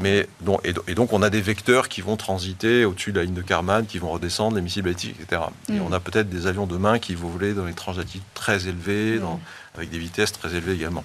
mais 0.00 0.28
et, 0.64 0.94
donc 0.94 1.12
on 1.12 1.22
a 1.22 1.30
des 1.30 1.40
vecteurs 1.40 1.88
qui 1.88 2.00
vont 2.00 2.16
transiter 2.16 2.84
au-dessus 2.84 3.12
de 3.12 3.18
la 3.18 3.24
ligne 3.24 3.34
de 3.34 3.42
Karman, 3.42 3.86
qui 3.86 3.98
vont 3.98 4.10
redescendre, 4.10 4.56
les 4.56 4.62
missiles 4.62 4.82
balistiques, 4.82 5.16
etc. 5.20 5.42
Et 5.68 5.72
mm. 5.72 5.82
on 5.82 5.92
a 5.92 6.00
peut-être 6.00 6.28
des 6.28 6.46
avions 6.46 6.66
demain 6.66 6.98
qui 6.98 7.14
vont 7.14 7.28
voler 7.28 7.54
dans 7.54 7.64
les 7.64 7.72
transatlantiques 7.72 8.22
très 8.34 8.68
élevées, 8.68 9.18
mm. 9.18 9.38
avec 9.76 9.90
des 9.90 9.98
vitesses 9.98 10.32
très 10.32 10.54
élevées 10.54 10.74
également. 10.74 11.04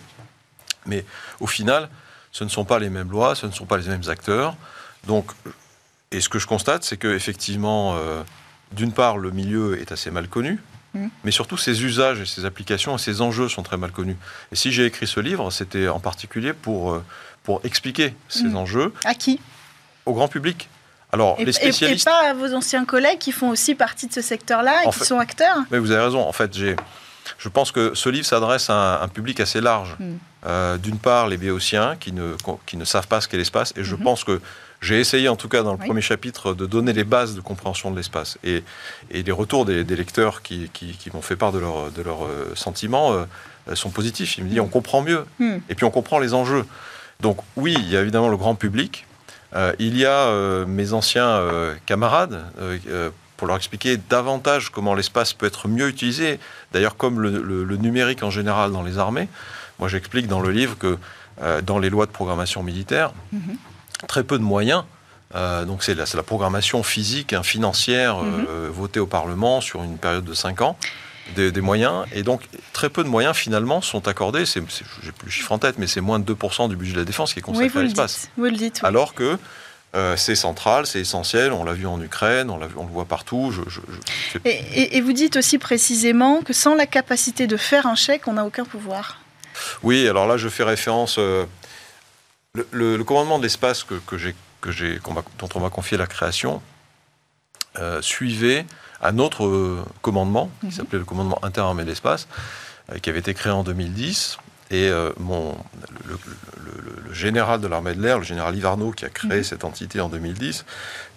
Mais 0.86 1.06
au 1.40 1.48
final, 1.48 1.90
ce 2.32 2.44
ne 2.44 2.50
sont 2.50 2.66
pas 2.66 2.80
les 2.80 2.90
mêmes 2.90 3.12
lois, 3.12 3.36
ce 3.36 3.46
ne 3.46 3.52
sont 3.52 3.66
pas 3.66 3.78
les 3.78 3.88
mêmes 3.88 4.10
acteurs. 4.10 4.56
Donc, 5.08 5.32
et 6.12 6.22
ce 6.22 6.30
que 6.30 6.40
je 6.40 6.48
constate, 6.48 6.84
c'est 6.84 6.98
qu'effectivement, 6.98 7.96
euh, 7.98 8.24
d'une 8.72 8.92
part, 8.92 9.18
le 9.18 9.32
milieu 9.32 9.80
est 9.80 9.92
assez 9.92 10.12
mal 10.12 10.28
connu, 10.28 10.62
mm. 10.94 11.08
mais 11.24 11.32
surtout 11.32 11.58
ses 11.58 11.84
usages 11.84 12.20
et 12.20 12.26
ses 12.26 12.46
applications 12.46 12.96
et 12.96 13.00
ses 13.00 13.22
enjeux 13.22 13.50
sont 13.50 13.64
très 13.64 13.78
mal 13.78 13.92
connus. 13.92 14.18
Et 14.52 14.56
si 14.56 14.72
j'ai 14.72 14.86
écrit 14.86 15.08
ce 15.08 15.20
livre, 15.20 15.52
c'était 15.52 15.88
en 15.88 16.00
particulier 16.00 16.54
pour... 16.54 16.94
Euh, 16.94 17.04
pour 17.44 17.62
expliquer 17.64 18.14
ces 18.30 18.44
mm. 18.44 18.56
enjeux. 18.56 18.94
À 19.04 19.14
qui? 19.14 19.40
Au 20.06 20.14
grand 20.14 20.28
public. 20.28 20.70
Alors, 21.12 21.36
et, 21.40 21.46
les 21.46 21.52
spécialistes. 21.52 22.08
Et, 22.08 22.10
pas 22.10 22.30
à 22.30 22.34
vos 22.34 22.54
anciens 22.54 22.86
collègues 22.86 23.20
qui 23.20 23.32
font 23.32 23.50
aussi 23.50 23.76
partie 23.76 24.08
de 24.08 24.14
ce 24.14 24.22
secteur-là 24.22 24.84
et 24.86 24.90
qui 24.90 25.00
sont 25.00 25.20
acteurs? 25.20 25.58
Mais 25.72 25.80
vous 25.80 25.92
avez 25.92 26.04
raison. 26.04 26.22
En 26.22 26.32
fait, 26.32 26.54
j'ai. 26.54 26.76
Je 27.38 27.50
pense 27.50 27.72
que 27.72 27.94
ce 27.94 28.10
livre 28.10 28.26
s'adresse 28.26 28.70
à 28.70 29.02
un, 29.02 29.08
public 29.08 29.40
assez 29.40 29.62
large. 29.62 29.96
Mm. 30.00 30.06
Euh, 30.46 30.78
d'une 30.78 30.98
part, 30.98 31.28
les 31.28 31.38
béotiens 31.38 31.96
qui 32.00 32.12
ne, 32.12 32.36
qui 32.66 32.78
ne 32.78 32.86
savent 32.86 33.08
pas 33.08 33.22
ce 33.22 33.28
qu'est 33.28 33.38
l'espace, 33.38 33.74
et 33.76 33.84
je 33.84 33.96
mm-hmm. 33.96 34.04
pense 34.04 34.24
que 34.24 34.42
j'ai 34.82 35.00
essayé, 35.00 35.30
en 35.30 35.36
tout 35.36 35.48
cas 35.48 35.62
dans 35.62 35.74
le 35.74 35.78
premier 35.78 36.02
chapitre, 36.02 36.56
de 36.56 36.66
donner 36.66 36.94
les 36.94 37.04
bases 37.04 37.36
de 37.36 37.42
compréhension 37.42 37.92
de 37.92 37.98
l'espace. 37.98 38.40
Et, 38.44 38.64
et, 39.12 39.22
les 39.22 39.32
retours 39.32 39.66
des, 39.66 39.84
lecteurs 39.84 40.42
qui, 40.42 40.72
qui, 40.74 41.12
m'ont 41.14 41.22
fait 41.22 41.36
part 41.36 41.52
de 41.52 41.60
leurs 41.60 41.92
de 41.92 42.02
leur, 42.02 42.26
euh, 42.26 42.54
sentiments 42.56 43.14
euh, 43.14 43.76
sont 43.76 43.92
positifs. 43.92 44.40
Ils 44.40 44.44
me 44.44 44.50
disent 44.50 44.58
mm. 44.58 44.64
on 44.64 44.68
comprend 44.68 45.02
mieux, 45.04 45.26
et 45.70 45.76
puis 45.76 45.86
on 45.86 45.92
comprend 45.92 46.18
les 46.18 46.34
enjeux. 46.34 46.66
Donc 47.20 47.38
oui, 47.56 47.76
il 47.78 47.90
y 47.90 47.96
a 47.96 48.02
évidemment 48.02 48.30
le 48.30 48.38
grand 48.38 48.56
public. 48.56 49.06
Euh, 49.56 49.74
il 49.80 49.98
y 49.98 50.06
a 50.06 50.28
euh, 50.28 50.66
mes 50.66 50.94
anciens 50.94 51.28
euh, 51.28 51.76
camarades 51.86 52.44
pour 53.42 53.48
leur 53.48 53.58
expliquer 53.58 53.98
davantage 53.98 54.70
comment 54.70 54.94
l'espace 54.94 55.34
peut 55.34 55.48
être 55.48 55.68
mieux 55.68 55.90
utilisé. 55.90 56.40
D'ailleurs, 56.74 56.96
comme 56.96 57.20
le, 57.20 57.76
numérique 57.78 58.22
en 58.22 58.30
général 58.30 58.72
dans 58.72 58.84
les 58.84 59.00
armées, 59.00 59.30
moi 59.80 59.88
j'explique 59.88 60.28
dans 60.28 60.42
le 60.42 60.52
livre 60.52 60.78
que 60.78 61.00
dans 61.64 61.80
les 61.80 61.90
lois 61.90 62.06
de 62.06 62.12
programmation 62.12 62.62
militaire, 62.62 63.14
mhm. 63.32 63.58
très 64.08 64.24
peu 64.24 64.38
de 64.38 64.44
moyens. 64.44 64.84
donc 65.34 65.84
c'est 65.84 65.96
la, 65.96 66.06
la, 66.14 66.22
programmation 66.22 66.84
physique, 66.84 67.34
hein, 67.34 67.42
financière, 67.42 68.18
mhm. 68.18 68.68
votée 68.68 69.00
au 69.00 69.08
Parlement 69.08 69.60
sur 69.60 69.82
une 69.82 69.98
période 69.98 70.24
de 70.24 70.36
5 70.36 70.62
ans 70.62 70.78
des, 71.36 71.62
moyens. 71.62 72.06
Et 72.14 72.22
donc, 72.22 72.48
très 72.74 72.90
peu 72.90 73.04
de 73.04 73.10
moyens, 73.10 73.36
finalement, 73.36 73.82
sont 73.82 74.08
accordés. 74.08 74.46
J'ai 74.46 74.62
plus 74.62 75.26
le 75.26 75.32
chiffre 75.32 75.52
en 75.52 75.58
tête, 75.58 75.80
mais 75.80 75.88
c'est 75.88 76.02
moins 76.02 76.20
de 76.20 76.32
2% 76.32 76.70
du 76.70 76.76
budget 76.76 76.94
de 76.94 77.00
la 77.00 77.06
défense 77.06 77.34
qui 77.34 77.40
est 77.40 77.42
consacré 77.42 77.80
à 77.80 77.84
l'espace. 77.84 78.30
Vous 78.38 78.46
le 78.46 78.52
dites. 78.52 78.82
Alors 78.84 79.16
que 79.16 79.40
euh, 79.94 80.16
c'est 80.16 80.36
central, 80.36 80.88
c'est 80.88 81.02
essentiel. 81.02 81.52
On 81.52 81.66
l'a 81.66 81.74
vu 81.74 81.86
en 81.86 82.02
Ukraine, 82.02 82.50
on, 82.50 82.58
l'a 82.58 82.68
vu, 82.68 82.76
on 82.78 82.86
le 82.86 82.92
voit 82.92 83.06
partout. 83.06 83.52
Je, 83.52 83.80
et, 84.46 85.02
vous 85.02 85.12
dites 85.12 85.36
aussi 85.36 85.58
précisément 85.58 86.42
que 86.42 86.54
sans 86.54 86.76
la 86.76 86.86
capacité 86.86 87.46
de 87.46 87.58
faire 87.58 87.86
un 87.86 87.96
chèque, 87.96 88.28
on 88.28 88.34
n'a 88.34 88.46
aucun 88.46 88.64
pouvoir. 88.64 89.20
Oui, 89.84 90.08
alors 90.08 90.28
là, 90.28 90.38
je 90.38 90.48
fais 90.48 90.64
référence. 90.64 91.18
Euh, 91.18 91.46
le, 92.72 93.04
commandement 93.04 93.38
de 93.38 93.44
l'espace 93.44 93.84
que, 93.84 93.96
que 94.06 95.00
dont 95.40 95.50
on 95.56 95.60
m'a 95.60 95.70
confié 95.70 95.98
la 95.98 96.08
création 96.08 96.62
euh, 97.80 98.02
suivait 98.02 98.66
un 99.02 99.18
autre 99.20 99.84
commandement, 100.02 100.50
qui 100.62 100.68
mhm. 100.68 100.72
s'appelait 100.72 101.00
le 101.00 101.06
commandement 101.06 101.44
interarmé 101.44 101.84
de 101.84 101.90
l'espace, 101.90 102.28
qui 103.02 103.10
avait 103.10 103.20
été 103.20 103.34
créé 103.34 103.52
en 103.52 103.64
2010. 103.64 104.38
Et 104.72 104.88
euh, 104.88 105.12
mon, 105.20 105.56
le, 106.08 106.18
général 107.14 107.60
de 107.60 107.68
l'armée 107.68 107.94
de 107.94 108.02
l'air, 108.02 108.20
le 108.20 108.24
général 108.24 108.56
Ivarno, 108.56 108.92
qui 108.92 109.04
a 109.04 109.10
créé 109.10 109.40
mhm. 109.40 109.44
cette 109.44 109.66
entité 109.66 110.00
en 110.00 110.08
2010, 110.08 110.66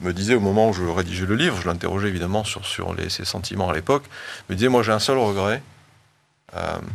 me 0.01 0.13
disait 0.13 0.35
au 0.35 0.41
moment 0.41 0.69
où 0.69 0.73
je 0.73 0.83
rédigeais 0.83 1.25
le 1.25 1.37
livre, 1.37 1.59
je 1.61 1.69
l'interrogeais 1.69 2.09
évidemment 2.09 2.43
sur, 2.43 2.67
sur 2.67 2.95
ses 3.09 3.25
sentiments 3.25 3.71
à 3.71 3.75
l'époque, 3.75 4.03
me 4.51 4.57
disait, 4.57 4.69
moi 4.69 4.83
j'ai 4.83 4.91
un 4.91 4.99
seul 4.99 5.19
regret, 5.19 5.63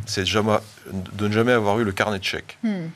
c'est 0.06 0.24
de 0.24 1.28
ne 1.28 1.32
jamais 1.32 1.54
avoir 1.54 1.80
eu 1.80 1.86
le 1.86 1.92
carnet 1.94 2.20
de 2.20 2.24
chèques. 2.24 2.58
Hmm. 2.64 2.88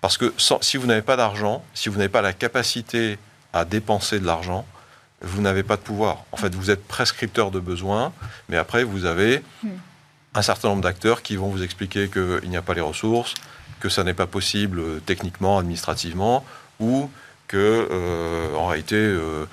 Parce 0.00 0.18
que 0.18 0.34
si 0.60 0.76
vous 0.76 0.86
n'avez 0.86 1.02
pas 1.02 1.16
d'argent, 1.16 1.64
si 1.74 1.88
vous 1.88 1.96
n'avez 1.96 2.08
pas 2.08 2.22
la 2.22 2.32
capacité 2.32 3.18
à 3.52 3.64
dépenser 3.64 4.18
de 4.18 4.26
l'argent, 4.26 4.66
vous 5.20 5.40
n'avez 5.40 5.62
pas 5.62 5.76
de 5.76 5.82
pouvoir. 5.82 6.24
En 6.32 6.36
fait, 6.36 6.54
vous 6.54 6.70
êtes 6.70 6.84
prescripteur 6.86 7.52
de 7.52 7.60
besoins, 7.60 8.12
mais 8.48 8.56
après, 8.56 8.82
vous 8.82 9.04
avez 9.04 9.42
hmm. 9.62 9.68
Un 10.34 10.42
certain 10.42 10.68
nombre 10.68 10.82
d'acteurs 10.82 11.22
qui 11.22 11.36
vont 11.36 11.48
vous 11.48 11.62
expliquer 11.62 12.08
qu'il 12.08 12.48
n'y 12.48 12.56
a 12.56 12.62
pas 12.62 12.74
les 12.74 12.80
ressources, 12.80 13.34
que 13.80 13.88
ça 13.88 14.04
n'est 14.04 14.14
pas 14.14 14.26
possible 14.26 14.80
euh, 14.80 15.02
techniquement, 15.04 15.58
administrativement, 15.58 16.44
ou 16.80 17.10
que, 17.48 17.88
euh, 17.90 18.54
en 18.54 18.68
réalité, 18.68 18.96
euh, 18.96 19.44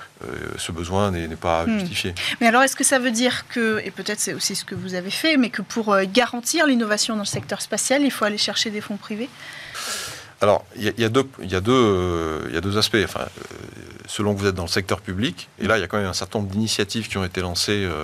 ce 0.58 0.72
besoin 0.72 1.12
n'est 1.12 1.28
pas 1.36 1.66
hmm. 1.66 1.80
justifié. 1.80 2.16
Mais 2.40 2.48
alors, 2.48 2.64
est-ce 2.64 2.78
que 2.78 2.86
ça 2.86 2.98
veut 2.98 3.12
dire 3.12 3.46
que, 3.50 3.82
et 3.84 3.92
peut-être 3.92 4.20
c'est 4.20 4.34
aussi 4.34 4.56
ce 4.56 4.64
que 4.64 4.76
vous 4.76 4.94
avez 4.94 5.12
fait, 5.12 5.36
mais 5.36 5.50
que 5.50 5.62
pour 5.62 5.98
garantir 6.14 6.66
l'innovation 6.66 7.16
dans 7.16 7.24
le 7.24 7.26
secteur 7.26 7.62
spatial, 7.62 8.04
il 8.04 8.12
faut 8.12 8.24
aller 8.24 8.38
chercher 8.38 8.70
des 8.70 8.80
fonds 8.80 8.96
privés? 8.96 9.30
Alors, 10.42 10.64
il 10.78 10.94
y, 10.98 11.04
a 11.04 11.10
deux, 11.10 11.28
y, 11.42 11.56
a 11.56 11.60
deux, 11.60 12.50
y 12.54 12.56
a 12.56 12.62
deux 12.62 12.78
aspects. 12.78 12.98
Enfin, 13.04 13.26
selon 14.10 14.34
que 14.34 14.40
vous 14.40 14.48
êtes 14.48 14.56
dans 14.56 14.64
le 14.64 14.70
secteur 14.70 15.02
public, 15.02 15.48
et 15.60 15.68
là, 15.68 15.78
il 15.78 15.82
y 15.82 15.84
a 15.84 15.88
quand 15.88 15.98
même 15.98 16.08
un 16.08 16.14
certain 16.14 16.40
nombre 16.40 16.52
d'initiatives 16.52 17.08
qui 17.08 17.18
ont 17.18 17.24
été 17.24 17.42
lancées, 17.42 17.86
euh, 17.86 18.04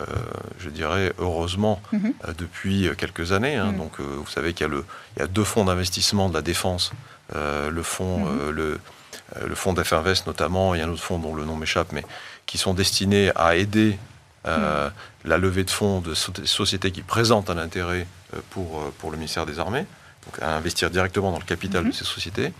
euh, 0.00 0.04
je 0.58 0.70
dirais, 0.70 1.12
heureusement, 1.18 1.80
mhm. 1.92 2.14
euh, 2.26 2.32
depuis 2.36 2.88
quelques 2.96 3.32
années. 3.32 3.56
Hein. 3.56 3.72
Mhm. 3.72 3.78
Donc, 3.78 4.00
vous 4.00 4.26
savez 4.26 4.54
qu'il 4.54 4.68
y, 5.18 5.22
a 5.22 5.26
deux 5.26 5.44
fonds 5.44 5.64
d'investissement 5.64 6.28
de 6.28 6.34
la 6.34 6.42
défense. 6.42 6.92
le 7.34 7.82
fonds, 7.82 8.26
mhm. 8.26 8.50
le, 8.50 8.80
le 9.46 9.54
fonds 9.54 9.72
d'Finvest 9.72 10.26
notamment, 10.26 10.74
et 10.74 10.82
un 10.82 10.88
autre 10.88 11.02
fonds 11.02 11.18
dont 11.18 11.34
le 11.34 11.44
nom 11.44 11.56
m'échappe, 11.56 11.92
mais 11.92 12.04
qui 12.46 12.58
sont 12.58 12.74
destinés 12.74 13.30
à 13.36 13.56
aider 13.56 13.98
la 14.44 15.38
levée 15.38 15.64
de 15.64 15.70
fonds 15.70 16.00
de 16.00 16.14
sociétés 16.14 16.90
qui 16.90 17.02
présentent 17.02 17.50
un 17.50 17.58
intérêt 17.58 18.06
pour, 18.50 18.90
pour 18.98 19.10
le 19.10 19.16
ministère 19.16 19.46
des 19.46 19.58
Armées 19.58 19.86
à 20.40 20.56
investir 20.56 20.90
directement 20.90 21.32
dans 21.32 21.38
le 21.38 21.44
capital 21.44 21.82
de 21.82 21.88
mhm. 21.88 21.92
ces 21.92 22.04
sociétés. 22.04 22.52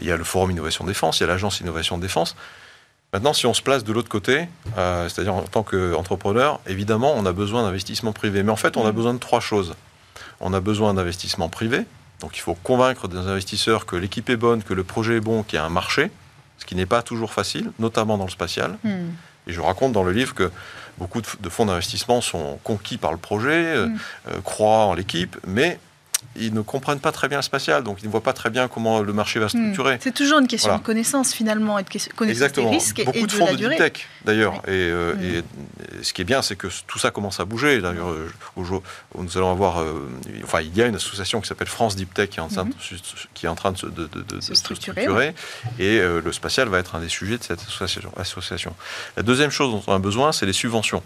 Il 0.00 0.06
y 0.06 0.12
a 0.12 0.16
le 0.16 0.24
Forum 0.24 0.50
Innovation 0.50 0.84
Défense, 0.84 1.18
il 1.18 1.22
y 1.22 1.24
a 1.24 1.28
l'Agence 1.28 1.60
Innovation 1.60 1.98
Défense. 1.98 2.36
Maintenant, 3.12 3.32
si 3.32 3.46
on 3.46 3.54
se 3.54 3.62
place 3.62 3.84
de 3.84 3.92
l'autre 3.92 4.10
côté, 4.10 4.48
euh, 4.76 5.08
c'est-à-dire 5.08 5.34
en 5.34 5.42
tant 5.42 5.62
qu'entrepreneur, 5.62 6.60
évidemment, 6.66 7.14
on 7.16 7.24
a 7.24 7.32
besoin 7.32 7.62
d'investissement 7.62 8.12
privé. 8.12 8.42
Mais 8.42 8.52
en 8.52 8.56
fait, 8.56 8.76
on 8.76 8.84
a 8.84 8.90
mhm. 8.90 8.96
besoin 8.96 9.14
de 9.14 9.18
trois 9.18 9.40
choses. 9.40 9.74
On 10.40 10.52
a 10.52 10.60
besoin 10.60 10.92
d'investissement 10.92 11.48
privé. 11.48 11.84
Donc, 12.20 12.36
il 12.36 12.40
faut 12.40 12.54
convaincre 12.54 13.08
des 13.08 13.16
investisseurs 13.16 13.86
que 13.86 13.96
l'équipe 13.96 14.28
est 14.28 14.36
bonne, 14.36 14.62
que 14.62 14.74
le 14.74 14.84
projet 14.84 15.16
est 15.16 15.20
bon, 15.20 15.42
qu'il 15.42 15.56
y 15.56 15.58
a 15.58 15.64
un 15.64 15.70
marché, 15.70 16.10
ce 16.58 16.66
qui 16.66 16.74
n'est 16.74 16.86
pas 16.86 17.02
toujours 17.02 17.32
facile, 17.32 17.70
notamment 17.78 18.18
dans 18.18 18.24
le 18.24 18.30
spatial. 18.30 18.76
Mhm. 18.84 19.12
Et 19.46 19.52
je 19.52 19.60
raconte 19.60 19.92
dans 19.92 20.04
le 20.04 20.12
livre 20.12 20.34
que 20.34 20.50
beaucoup 20.98 21.22
de 21.22 21.48
fonds 21.48 21.64
d'investissement 21.64 22.20
sont 22.20 22.58
conquis 22.62 22.98
par 22.98 23.12
le 23.12 23.18
projet, 23.18 23.76
euh, 23.76 23.88
euh, 24.28 24.40
croient 24.44 24.84
en 24.84 24.94
l'équipe, 24.94 25.38
mais 25.46 25.78
ils 26.38 26.54
ne 26.54 26.60
comprennent 26.60 27.00
pas 27.00 27.12
très 27.12 27.28
bien 27.28 27.38
le 27.38 27.42
spatial, 27.42 27.82
donc 27.82 27.98
ils 28.02 28.06
ne 28.06 28.10
voient 28.10 28.22
pas 28.22 28.32
très 28.32 28.50
bien 28.50 28.68
comment 28.68 29.00
le 29.00 29.12
marché 29.12 29.40
va 29.40 29.48
se 29.48 29.56
hmm. 29.56 29.72
structurer. 29.72 29.98
C'est 30.00 30.14
toujours 30.14 30.38
une 30.38 30.46
question 30.46 30.76
de 30.76 30.82
connaissance 30.82 31.32
finalement, 31.32 31.78
et 31.78 31.82
de 31.82 31.88
connaissance 31.88 32.28
Exactement. 32.28 32.70
des 32.70 32.76
risques 32.76 33.04
Beaucoup 33.04 33.18
et 33.18 33.22
de, 33.26 33.32
fonds 33.32 33.52
de, 33.52 33.56
deep 33.56 33.76
tech 33.76 33.92
d'ailleurs. 34.24 34.62
Euh, 34.68 35.14
hmm. 35.14 35.22
Et, 35.22 36.02
ce 36.02 36.12
qui 36.12 36.22
est 36.22 36.24
bien, 36.24 36.42
c'est 36.42 36.56
que 36.56 36.68
tout 36.86 36.98
ça 36.98 37.10
commence 37.10 37.40
à 37.40 37.44
bouger. 37.44 37.80
D'ailleurs, 37.80 38.10
euh, 38.10 38.30
nous 38.56 39.36
allons 39.36 39.50
avoir, 39.50 39.80
euh, 39.80 40.08
enfin, 40.44 40.60
il 40.60 40.76
y 40.76 40.82
a 40.82 40.86
une 40.86 40.94
association 40.94 41.40
qui 41.40 41.48
s'appelle 41.48 41.68
France 41.68 41.96
Deep 41.96 42.14
Tech 42.14 42.30
qui 42.30 42.38
est 42.38 42.42
en 42.42 42.48
train, 42.48 42.64
de, 42.64 42.70
hmm. 42.70 42.96
qui 43.34 43.46
est 43.46 43.48
en 43.48 43.54
train 43.54 43.72
de, 43.72 44.40
se 44.40 44.54
structurer, 44.54 45.34
et 45.78 45.98
le 46.00 46.32
spatial 46.32 46.68
va 46.68 46.78
être 46.78 46.94
un 46.94 47.00
des 47.00 47.08
sujets 47.08 47.38
de 47.38 47.42
cette 47.42 47.60
association. 48.16 48.74
La 49.16 49.22
deuxième 49.22 49.50
chose 49.50 49.70
dont 49.70 49.82
on 49.86 49.94
a 49.94 49.98
besoin, 49.98 50.32
c'est 50.32 50.46
les 50.46 50.52
subventions. 50.52 51.02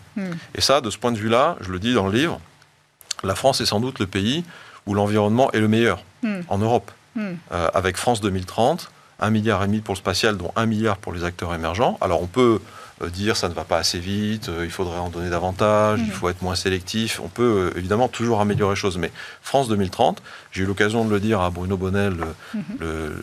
Et 0.54 0.60
ça, 0.60 0.80
de 0.80 0.90
ce 0.90 0.98
point 0.98 1.12
de 1.12 1.18
vue-là, 1.18 1.56
je 1.60 1.70
le 1.70 1.78
dis 1.78 1.94
dans 1.94 2.06
le 2.06 2.12
livre, 2.12 2.40
la 3.22 3.34
France 3.34 3.60
est 3.60 3.66
sans 3.66 3.80
doute 3.80 3.98
le 3.98 4.06
pays 4.06 4.44
où 4.86 4.94
l'environnement 4.94 5.50
est 5.52 5.60
le 5.60 5.68
meilleur 5.68 6.04
hmm. 6.22 6.40
en 6.48 6.58
Europe. 6.58 6.90
Hmm. 7.14 7.34
Euh, 7.52 7.68
avec 7.74 7.96
France 7.96 8.20
2030, 8.20 8.90
un 9.20 9.30
milliard 9.30 9.62
et 9.62 9.66
demi 9.66 9.80
pour 9.80 9.94
le 9.94 9.98
spatial, 9.98 10.36
dont 10.36 10.50
un 10.56 10.66
milliard 10.66 10.96
pour 10.96 11.12
les 11.12 11.24
acteurs 11.24 11.54
émergents. 11.54 11.98
Alors 12.00 12.22
on 12.22 12.26
peut 12.26 12.60
euh, 13.02 13.10
dire 13.10 13.36
ça 13.36 13.48
ne 13.48 13.54
va 13.54 13.64
pas 13.64 13.78
assez 13.78 13.98
vite, 13.98 14.48
euh, 14.48 14.64
il 14.64 14.70
faudrait 14.70 14.98
en 14.98 15.10
donner 15.10 15.30
davantage, 15.30 16.00
il 16.00 16.08
hmm. 16.08 16.12
faut 16.12 16.28
être 16.30 16.42
moins 16.42 16.54
sélectif. 16.54 17.20
On 17.22 17.28
peut 17.28 17.72
évidemment 17.76 18.08
toujours 18.08 18.40
améliorer 18.40 18.74
les 18.74 18.80
choses, 18.80 18.98
mais 18.98 19.12
France 19.42 19.68
2030, 19.68 20.22
j'ai 20.52 20.62
eu 20.62 20.66
l'occasion 20.66 21.04
de 21.04 21.10
le 21.10 21.20
dire 21.20 21.40
à 21.40 21.50
Bruno 21.50 21.76
Bonnel, 21.76 22.16
le, 22.80 23.14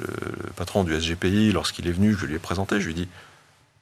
patron 0.55 0.83
du 0.83 0.99
SGPI, 0.99 1.51
lorsqu'il 1.51 1.87
est 1.87 1.91
venu, 1.91 2.15
je 2.17 2.25
lui 2.25 2.35
ai 2.35 2.39
présenté, 2.39 2.79
je 2.79 2.85
lui 2.85 2.91
ai 2.91 2.95
dit 2.95 3.07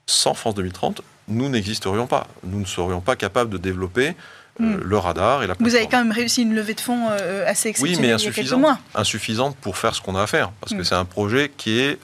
sans 0.08 0.34
France 0.34 0.56
2030, 0.56 1.02
nous 1.28 1.50
n'existerions 1.50 2.08
pas. 2.08 2.28
Nous 2.44 2.60
ne 2.60 2.66
serions 2.66 3.02
pas 3.02 3.18
capables 3.18 3.50
de 3.50 3.58
développer 3.58 4.16
euh, 4.60 4.64
hmm. 4.64 4.82
le 4.84 4.98
radar 4.98 5.44
et 5.44 5.48
la 5.48 5.56
Vous 5.60 5.76
avez 5.76 5.88
quand 5.88 6.00
même 6.00 6.12
réussi 6.12 6.42
une 6.42 6.56
levée 6.56 6.74
de 6.74 6.82
fonds 6.82 7.10
euh, 7.12 7.46
assez 7.48 7.70
exceptionnelle 7.70 8.02
oui, 8.02 8.08
mais 8.08 8.14
insuffisante, 8.14 8.80
insuffisante 8.96 9.58
pour 9.58 9.78
faire 9.78 9.96
ce 9.96 10.02
qu'on 10.02 10.16
a 10.16 10.24
à 10.24 10.28
faire. 10.28 10.52
Parce 10.62 10.74
que 10.74 10.80
hmm. 10.80 10.86
c'est 10.86 10.96
un 10.96 11.06
projet 11.06 11.52
qui 11.56 11.80
est 11.80 12.00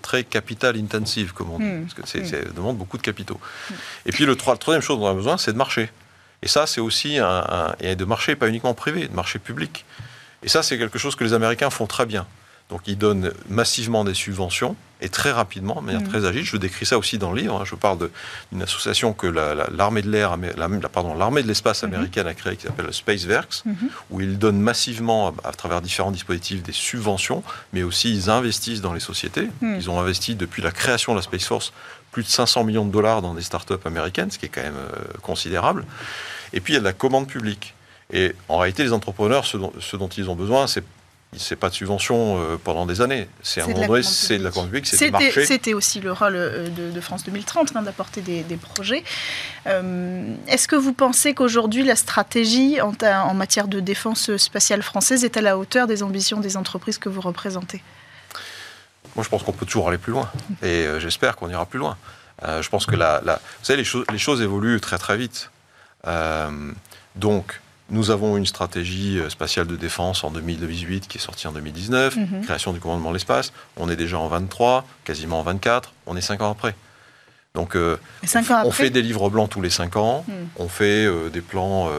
très 0.00 0.24
capital 0.24 0.76
intensive, 0.78 1.34
comme 1.34 1.50
on 1.50 1.58
dit, 1.58 1.64
hmm. 1.64 1.82
parce 1.82 1.94
que 1.94 2.02
c'est, 2.06 2.24
ça 2.24 2.36
demande 2.54 2.78
beaucoup 2.78 2.96
de 2.96 3.02
capitaux. 3.02 3.38
Et 4.06 4.12
puis 4.12 4.24
le, 4.24 4.32
le 4.32 4.36
troisième 4.36 4.80
chose 4.80 4.98
dont 4.98 5.06
on 5.06 5.10
a 5.10 5.14
besoin, 5.14 5.36
c'est 5.36 5.52
de 5.52 5.58
marché. 5.58 5.90
Et 6.42 6.48
ça, 6.48 6.66
c'est 6.66 6.80
aussi 6.80 7.18
un, 7.18 7.74
et 7.80 7.96
de 7.96 8.04
marché, 8.04 8.36
pas 8.36 8.48
uniquement 8.48 8.74
privé, 8.74 9.08
de 9.08 9.14
marché 9.14 9.38
public. 9.38 9.84
Et 10.42 10.48
ça, 10.48 10.62
c'est 10.62 10.78
quelque 10.78 10.98
chose 10.98 11.16
que 11.16 11.24
les 11.24 11.32
Américains 11.32 11.70
font 11.70 11.86
très 11.86 12.06
bien. 12.06 12.26
Donc 12.70 12.80
ils 12.86 12.98
donnent 12.98 13.32
massivement 13.48 14.04
des 14.04 14.14
subventions 14.14 14.74
et 15.00 15.08
très 15.08 15.30
rapidement, 15.30 15.74
de 15.76 15.86
manière 15.86 16.00
mmh. 16.00 16.08
très 16.08 16.24
agile. 16.24 16.44
Je 16.44 16.56
décris 16.56 16.86
ça 16.86 16.96
aussi 16.98 17.18
dans 17.18 17.32
le 17.32 17.40
livre. 17.40 17.60
Hein. 17.60 17.64
Je 17.64 17.74
parle 17.74 18.10
d'une 18.50 18.62
association 18.62 19.12
que 19.12 19.26
l'armée 19.26 20.02
de 20.02 20.10
l'air, 20.10 20.36
pardon, 20.90 21.14
l'armée 21.14 21.42
de 21.42 21.48
l'espace 21.48 21.82
mmh. 21.82 21.86
américaine 21.86 22.26
a 22.26 22.34
créée 22.34 22.56
qui 22.56 22.66
s'appelle 22.66 22.92
Spaceworks, 22.92 23.64
mmh. 23.64 23.72
où 24.10 24.20
ils 24.22 24.38
donnent 24.38 24.60
massivement, 24.60 25.34
à, 25.44 25.52
travers 25.52 25.82
différents 25.82 26.10
dispositifs, 26.10 26.62
des 26.62 26.72
subventions, 26.72 27.42
mais 27.72 27.82
aussi 27.82 28.10
ils 28.10 28.30
investissent 28.30 28.80
dans 28.80 28.94
les 28.94 29.00
sociétés. 29.00 29.48
Ils 29.62 29.90
ont 29.90 30.00
investi 30.00 30.34
depuis 30.34 30.62
la 30.62 30.70
création 30.70 31.12
de 31.12 31.18
la 31.18 31.22
Space 31.22 31.44
Force 31.44 31.72
plus 32.10 32.22
de 32.22 32.28
500 32.28 32.64
millions 32.64 32.86
de 32.86 32.92
dollars 32.92 33.20
dans 33.20 33.34
des 33.34 33.42
startups 33.42 33.74
américaines, 33.84 34.30
ce 34.30 34.38
qui 34.38 34.46
est 34.46 34.48
quand 34.48 34.62
même 34.62 34.74
euh, 34.74 35.18
considérable. 35.20 35.84
Et 36.54 36.60
puis 36.60 36.72
il 36.72 36.76
y 36.76 36.78
a 36.78 36.80
de 36.80 36.84
la 36.86 36.94
commande 36.94 37.26
publique. 37.26 37.74
Et 38.10 38.34
en 38.48 38.56
réalité, 38.56 38.84
les 38.84 38.94
entrepreneurs, 38.94 39.44
ce 39.44 39.58
dont, 39.58 39.72
ce 39.80 39.96
dont 39.96 40.08
ils 40.08 40.30
ont 40.30 40.36
besoin, 40.36 40.66
c'est 40.66 40.84
c'est 41.36 41.56
pas 41.56 41.68
de 41.68 41.74
subvention 41.74 42.38
euh, 42.38 42.56
pendant 42.62 42.86
des 42.86 43.00
années. 43.00 43.28
C'est 43.42 43.60
un 43.60 43.66
moment 43.66 44.02
c'est 44.02 44.38
de 44.38 44.44
la 44.44 44.50
commande 44.50 44.68
publique, 44.68 44.86
c'est 44.86 45.06
du 45.06 45.10
marché. 45.10 45.44
C'était 45.44 45.74
aussi 45.74 46.00
le 46.00 46.12
rôle 46.12 46.34
euh, 46.36 46.68
de, 46.68 47.00
France 47.00 47.24
2030 47.24 47.76
hein, 47.76 47.82
d'apporter 47.82 48.20
des, 48.20 48.56
projets. 48.56 49.04
Euh, 49.66 50.34
est-ce 50.48 50.66
que 50.68 50.76
vous 50.76 50.92
pensez 50.92 51.34
qu'aujourd'hui 51.34 51.84
la 51.84 51.96
stratégie 51.96 52.80
en, 52.80 52.92
en, 53.02 53.34
matière 53.34 53.68
de 53.68 53.80
défense 53.80 54.36
spatiale 54.36 54.82
française 54.82 55.24
est 55.24 55.36
à 55.36 55.40
la 55.40 55.58
hauteur 55.58 55.86
des 55.86 56.02
ambitions 56.02 56.40
des 56.40 56.56
entreprises 56.56 56.98
que 56.98 57.08
vous 57.08 57.20
représentez? 57.20 57.82
Moi, 59.14 59.24
je 59.24 59.28
pense 59.28 59.42
qu'on 59.42 59.52
peut 59.52 59.66
toujours 59.66 59.88
aller 59.88 59.98
plus 59.98 60.12
loin, 60.12 60.30
et 60.62 60.86
j'espère 60.98 61.36
qu'on 61.36 61.48
ira 61.48 61.64
plus 61.64 61.78
loin. 61.78 61.96
je 62.42 62.68
pense 62.68 62.84
que 62.84 62.96
la, 62.96 63.20
vous 63.20 63.64
savez, 63.64 63.82
les, 63.82 63.88
les 64.12 64.18
choses 64.18 64.42
évoluent 64.42 64.80
très 64.80 64.98
très 64.98 65.16
vite. 65.16 65.50
donc, 67.14 67.60
nous 67.90 68.10
avons 68.10 68.36
une 68.36 68.46
stratégie 68.46 69.18
euh, 69.18 69.30
spatiale 69.30 69.66
de 69.66 69.76
défense 69.76 70.24
en 70.24 70.30
2018 70.30 71.06
qui 71.06 71.18
est 71.18 71.20
sortie 71.20 71.46
en 71.46 71.52
2019, 71.52 72.16
mhm. 72.16 72.42
création 72.42 72.72
du 72.72 72.80
commandement 72.80 73.10
de 73.10 73.14
l'espace. 73.14 73.52
On 73.76 73.88
est 73.88 73.96
déjà 73.96 74.18
en 74.18 74.28
23, 74.28 74.86
quasiment 75.04 75.40
en 75.40 75.42
24, 75.42 75.92
on 76.06 76.16
est 76.16 76.20
5 76.20 76.42
ans 76.42 76.50
après. 76.50 76.74
Donc, 77.54 77.74
euh, 77.74 77.96
on 78.64 78.70
fait 78.70 78.90
des 78.90 79.00
livres 79.00 79.30
blancs 79.30 79.48
tous 79.48 79.62
les 79.62 79.70
5 79.70 79.96
ans, 79.96 80.26
hmm. 80.28 80.32
on 80.56 80.68
fait 80.68 81.06
euh, 81.06 81.30
des 81.30 81.40
plans, 81.40 81.90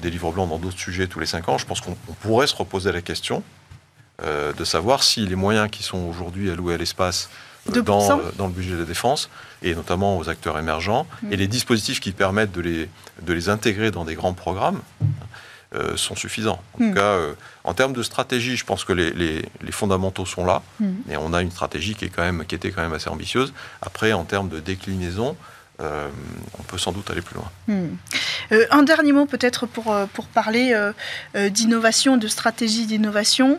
des 0.00 0.08
livres 0.08 0.32
blancs 0.32 0.48
dans 0.48 0.56
d'autres 0.56 0.78
sujets 0.78 1.08
tous 1.08 1.20
les 1.20 1.26
5 1.26 1.46
ans. 1.50 1.58
Je 1.58 1.66
pense 1.66 1.82
qu'on 1.82 1.94
pourrait 2.22 2.46
se 2.46 2.56
reposer 2.56 2.90
la 2.90 3.02
question 3.02 3.42
de 4.22 4.64
savoir 4.64 5.02
si 5.02 5.26
les 5.26 5.34
moyens 5.34 5.68
qui 5.70 5.82
sont 5.82 5.98
aujourd'hui 5.98 6.50
alloués 6.50 6.74
à 6.74 6.76
l'espace 6.78 7.28
dans, 7.66 8.20
dans, 8.36 8.46
le 8.46 8.52
budget 8.52 8.72
de 8.72 8.78
la 8.78 8.84
défense, 8.84 9.28
et 9.62 9.74
notamment 9.74 10.16
aux 10.18 10.28
acteurs 10.28 10.58
émergents, 10.58 11.06
hmm. 11.22 11.32
et 11.32 11.36
les 11.36 11.48
dispositifs 11.48 12.00
qui 12.00 12.12
permettent 12.12 12.52
de 12.52 12.62
les, 12.62 12.88
de 13.22 13.32
les 13.32 13.48
intégrer 13.50 13.90
dans 13.90 14.04
des 14.04 14.14
grands 14.14 14.32
programmes, 14.32 14.80
euh, 15.74 15.96
sont 15.96 16.14
suffisants. 16.14 16.62
En 16.74 16.78
tout 16.78 16.84
hmm. 16.84 16.94
cas, 16.94 17.00
euh, 17.00 17.34
en 17.64 17.74
termes 17.74 17.94
de 17.94 18.02
stratégie, 18.04 18.56
je 18.56 18.64
pense 18.64 18.84
que 18.84 18.92
les, 18.92 19.10
les, 19.10 19.72
fondamentaux 19.72 20.24
sont 20.24 20.46
là, 20.46 20.62
hmm. 20.78 21.10
et 21.10 21.16
on 21.16 21.32
a 21.32 21.42
une 21.42 21.50
stratégie 21.50 21.96
qui, 21.96 22.04
est 22.04 22.10
quand 22.10 22.22
même, 22.22 22.44
qui 22.46 22.54
était 22.54 22.70
quand 22.70 22.82
même 22.82 22.92
assez 22.92 23.08
ambitieuse. 23.08 23.52
Après, 23.82 24.12
en 24.12 24.22
termes 24.22 24.48
de 24.48 24.60
déclinaison, 24.60 25.36
euh, 25.80 26.08
on 26.60 26.62
peut 26.62 26.78
sans 26.78 26.92
doute 26.92 27.10
aller 27.10 27.22
plus 27.22 27.34
loin. 27.34 27.50
Hmm. 27.66 27.96
un 28.70 28.82
dernier 28.84 29.10
mot 29.10 29.26
peut-être 29.26 29.66
pour, 29.66 29.96
pour 30.12 30.26
parler 30.26 30.78
d'innovation, 31.34 32.18
de 32.18 32.28
stratégie 32.28 32.86
d'innovation. 32.86 33.58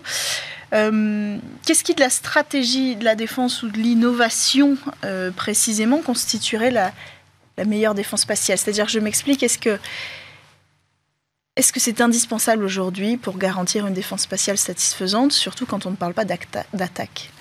Qu'est-ce 0.71 1.83
qui 1.83 1.95
de 1.95 1.99
la 1.99 2.09
stratégie 2.09 2.95
de 2.95 3.03
la 3.03 3.15
défense 3.15 3.61
ou 3.63 3.67
de 3.69 3.77
l'innovation 3.77 4.77
précisément 5.35 5.97
constituerait 5.97 6.71
la, 6.71 6.93
la 7.57 7.65
meilleure 7.65 7.93
défense 7.93 8.21
spatiale? 8.21 8.57
C'est-à-dire, 8.57 8.87
je 8.87 8.99
m'explique, 8.99 9.43
est-ce 9.43 9.59
que 9.59 9.77
est-ce 11.55 11.71
que 11.71 11.79
c'est 11.79 12.01
indispensable 12.01 12.63
aujourd'hui 12.63 13.15
pour 13.15 13.37
garantir 13.37 13.87
une 13.87 13.93
défense 13.93 14.21
spatiale 14.21 14.57
satisfaisante, 14.57 15.31
surtout 15.31 15.65
quand 15.65 15.85
on 15.85 15.91
ne 15.91 15.95
parle 15.95 16.13
pas 16.13 16.25
d'attaque, 16.25 17.31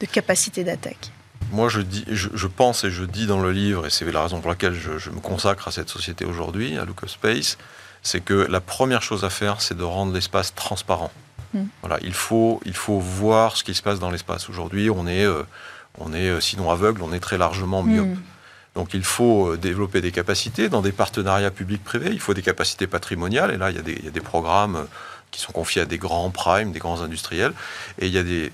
de 0.00 0.06
capacité 0.06 0.64
d'attaque? 0.64 1.12
Moi, 1.52 1.68
je, 1.68 1.80
dis, 1.80 2.04
je, 2.08 2.46
pense 2.48 2.82
et 2.82 2.90
je 2.90 3.04
dis 3.04 3.26
dans 3.26 3.40
le 3.40 3.52
livre, 3.52 3.86
et 3.86 3.90
c'est 3.90 4.10
la 4.10 4.22
raison 4.22 4.40
pour 4.40 4.50
laquelle 4.50 4.74
je, 4.74 5.10
me 5.10 5.20
consacre 5.20 5.68
à 5.68 5.70
cette 5.70 5.88
société 5.88 6.24
aujourd'hui, 6.24 6.76
à 6.78 6.84
Lucas 6.84 7.06
Space, 7.06 7.58
c'est 8.02 8.20
que 8.20 8.34
la 8.34 8.60
première 8.60 9.02
chose 9.02 9.24
à 9.24 9.30
faire, 9.30 9.60
c'est 9.60 9.76
de 9.76 9.84
rendre 9.84 10.12
l'espace 10.12 10.52
transparent. 10.54 11.12
Hmm. 11.52 11.66
Voilà, 11.82 11.98
il 12.02 12.12
faut, 12.12 12.60
il 12.64 12.74
faut 12.74 12.98
voir 12.98 13.56
ce 13.56 13.62
qui 13.62 13.74
se 13.74 13.82
passe 13.82 14.00
dans 14.00 14.10
l'espace. 14.10 14.48
Aujourd'hui, 14.50 14.90
on 14.90 15.06
est, 15.06 15.24
euh, 15.24 15.44
on 15.98 16.12
est, 16.12 16.28
euh, 16.28 16.40
sinon 16.40 16.70
aveugle, 16.72 17.02
on 17.02 17.12
est 17.12 17.20
très 17.20 17.38
largement 17.38 17.84
myope. 17.84 18.06
Hmm. 18.06 18.33
Donc 18.74 18.94
il 18.94 19.04
faut 19.04 19.52
euh, 19.52 19.56
développer 19.56 20.00
des 20.00 20.12
capacités 20.12 20.68
dans 20.68 20.82
des 20.82 20.92
partenariats 20.92 21.50
publics-privés, 21.50 22.10
il 22.12 22.20
faut 22.20 22.34
des 22.34 22.42
capacités 22.42 22.86
patrimoniales, 22.86 23.52
et 23.52 23.56
là 23.56 23.70
il 23.70 23.76
y, 23.76 24.08
a 24.08 24.10
des, 24.10 24.20
programmes 24.20 24.76
euh, 24.76 24.84
qui 25.30 25.40
sont 25.40 25.52
confiés 25.52 25.82
à 25.82 25.84
des 25.84 25.98
grands 25.98 26.30
primes, 26.30 26.72
des 26.72 26.80
grands 26.80 27.00
industriels, 27.02 27.52
et 28.00 28.06
il 28.06 28.12
y 28.12 28.18
a 28.18 28.22
des, 28.22 28.50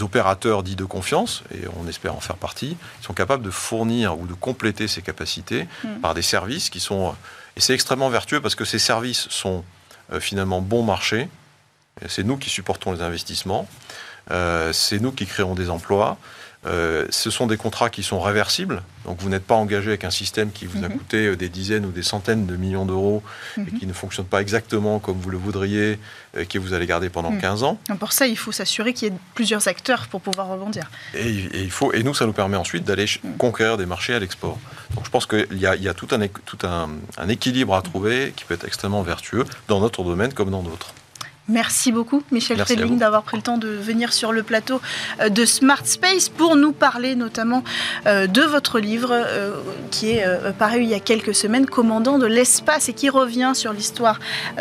opérateurs 0.00 0.62
dits 0.62 0.76
de 0.76 0.84
confiance, 0.84 1.42
et 1.54 1.62
on 1.80 1.88
espère 1.88 2.14
en 2.14 2.20
faire 2.20 2.36
partie, 2.36 2.76
qui 3.00 3.06
sont 3.06 3.14
capables 3.14 3.42
de 3.42 3.50
fournir 3.50 4.18
ou 4.18 4.26
de 4.26 4.34
compléter 4.34 4.88
ces 4.88 5.00
capacités 5.00 5.66
mmh. 5.84 6.00
par 6.02 6.12
des 6.12 6.20
services 6.20 6.68
qui 6.68 6.80
sont... 6.80 7.14
Et 7.56 7.62
c'est 7.62 7.72
extrêmement 7.72 8.10
vertueux 8.10 8.42
parce 8.42 8.54
que 8.54 8.66
ces 8.66 8.78
services 8.78 9.26
sont 9.30 9.64
euh, 10.12 10.20
finalement 10.20 10.60
bon 10.60 10.82
marché, 10.82 11.30
c'est 12.08 12.24
nous 12.24 12.36
qui 12.36 12.50
supportons 12.50 12.92
les 12.92 13.00
investissements, 13.00 13.66
c'est 14.72 15.00
nous 15.00 15.12
qui 15.12 15.24
créons 15.24 15.54
des 15.54 15.70
emplois, 15.70 16.18
euh, 16.66 17.06
ce 17.10 17.30
sont 17.30 17.46
des 17.46 17.56
contrats 17.56 17.90
qui 17.90 18.02
sont 18.02 18.20
réversibles, 18.20 18.82
donc 19.04 19.18
vous 19.20 19.28
n'êtes 19.28 19.44
pas 19.44 19.54
engagé 19.54 19.88
avec 19.88 20.04
un 20.04 20.10
système 20.10 20.50
qui 20.50 20.66
vous 20.66 20.84
a 20.84 20.88
mhm. 20.88 20.98
coûté 20.98 21.26
euh, 21.26 21.36
des 21.36 21.48
dizaines 21.48 21.86
ou 21.86 21.90
des 21.90 22.02
centaines 22.02 22.46
de 22.46 22.56
millions 22.56 22.84
d'euros 22.84 23.22
et 23.56 23.60
mhm. 23.60 23.78
qui 23.78 23.86
ne 23.86 23.92
fonctionne 23.92 24.26
pas 24.26 24.40
exactement 24.40 24.98
comme 24.98 25.18
vous 25.18 25.30
le 25.30 25.38
voudriez, 25.38 25.98
et 26.36 26.46
que 26.46 26.58
vous 26.58 26.74
allez 26.74 26.86
garder 26.86 27.08
pendant 27.08 27.32
15 27.36 27.60
mhm. 27.60 27.66
ans. 27.66 27.78
Pour 28.00 28.12
ça, 28.12 28.26
il 28.26 28.36
faut 28.36 28.52
s'assurer 28.52 28.92
qu'il 28.92 29.08
y 29.08 29.14
ait 29.14 29.18
plusieurs 29.34 29.68
acteurs 29.68 30.08
pour 30.08 30.20
pouvoir 30.20 30.48
rebondir. 30.48 30.90
Et, 31.14 31.30
il 31.30 31.70
faut, 31.70 31.92
et 31.92 32.02
nous, 32.02 32.14
ça 32.14 32.26
nous 32.26 32.32
permet 32.32 32.56
ensuite 32.56 32.84
d'aller 32.84 33.06
conquérir 33.38 33.76
des 33.76 33.86
marchés 33.86 34.14
à 34.14 34.18
l'export. 34.18 34.58
Donc 34.94 35.04
je 35.04 35.10
pense 35.10 35.26
qu'il 35.26 35.58
y 35.58 35.66
a, 35.66 35.76
il 35.76 35.82
y 35.82 35.88
a 35.88 35.94
tout, 35.94 36.08
un, 36.10 36.26
tout 36.26 36.58
un, 36.66 36.90
un 37.16 37.28
équilibre 37.28 37.74
à 37.74 37.82
trouver 37.82 38.32
qui 38.34 38.44
peut 38.44 38.54
être 38.54 38.66
extrêmement 38.66 39.02
vertueux 39.02 39.44
dans 39.68 39.80
notre 39.80 40.02
domaine 40.02 40.32
comme 40.32 40.50
dans 40.50 40.62
d'autres. 40.62 40.92
Merci 41.48 41.92
beaucoup, 41.92 42.24
Michel 42.32 42.58
Fredling, 42.58 42.98
d'avoir 42.98 43.22
pris 43.22 43.36
le 43.36 43.42
temps 43.42 43.56
de 43.56 43.68
venir 43.68 44.12
sur 44.12 44.32
le 44.32 44.42
plateau 44.42 44.80
euh, 45.20 45.28
de 45.28 45.44
Smart 45.44 45.86
Space 45.86 46.28
pour 46.28 46.56
nous 46.56 46.72
parler 46.72 47.14
notamment 47.14 47.62
euh, 48.06 48.26
de 48.26 48.42
votre 48.42 48.80
livre 48.80 49.10
euh, 49.12 49.52
qui 49.92 50.10
est 50.10 50.26
paru 50.58 50.82
il 50.82 50.88
y 50.88 50.94
a 50.94 50.98
quelques 50.98 51.36
semaines, 51.36 51.66
Commandant 51.66 52.18
de 52.18 52.26
l'espace, 52.26 52.88
et 52.88 52.94
qui 52.94 53.08
revient 53.08 53.52
sur 53.54 53.72
l'histoire 53.72 54.18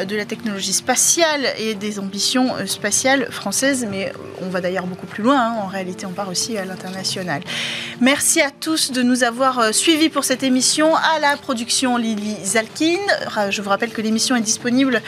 de 0.08 0.16
la 0.16 0.26
technologie 0.26 0.74
spatiale 0.74 1.48
et 1.58 1.74
des 1.74 1.98
ambitions 2.00 2.54
spatiales 2.68 3.32
françaises. 3.32 3.88
Mais 3.90 4.14
on 4.42 4.50
va 4.50 4.62
d'ailleurs 4.62 4.86
beaucoup 4.86 5.08
plus 5.08 5.24
loin. 5.24 5.40
Hein. 5.40 5.56
En 5.64 5.68
réalité, 5.68 6.06
on 6.06 6.12
part 6.12 6.30
aussi 6.30 6.58
à 6.58 6.66
l'international. 6.66 7.42
Merci 8.00 8.42
à 8.42 8.52
tous 8.52 8.92
de 8.92 9.02
nous 9.02 9.24
avoir 9.24 9.74
suivis 9.74 10.10
pour 10.10 10.24
cette 10.24 10.44
émission. 10.44 10.96
À 10.96 11.20
la 11.20 11.36
production 11.38 11.98
Lily 11.98 12.36
Zalkin. 12.44 13.00
Je 13.50 13.62
vous 13.62 13.70
rappelle 13.70 13.92
que 13.92 14.02
l'émission 14.02 14.36
est 14.36 14.42
disponible 14.42 15.02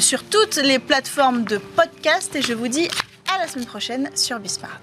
sur 0.00 0.24
toutes 0.24 0.56
les 0.56 0.78
plateformes 0.78 1.11
forme 1.14 1.44
de 1.44 1.58
podcast 1.58 2.34
et 2.36 2.40
je 2.40 2.54
vous 2.54 2.68
dis 2.68 2.88
à 3.30 3.36
la 3.36 3.46
semaine 3.46 3.66
prochaine 3.66 4.08
sur 4.16 4.38
Bismart. 4.38 4.80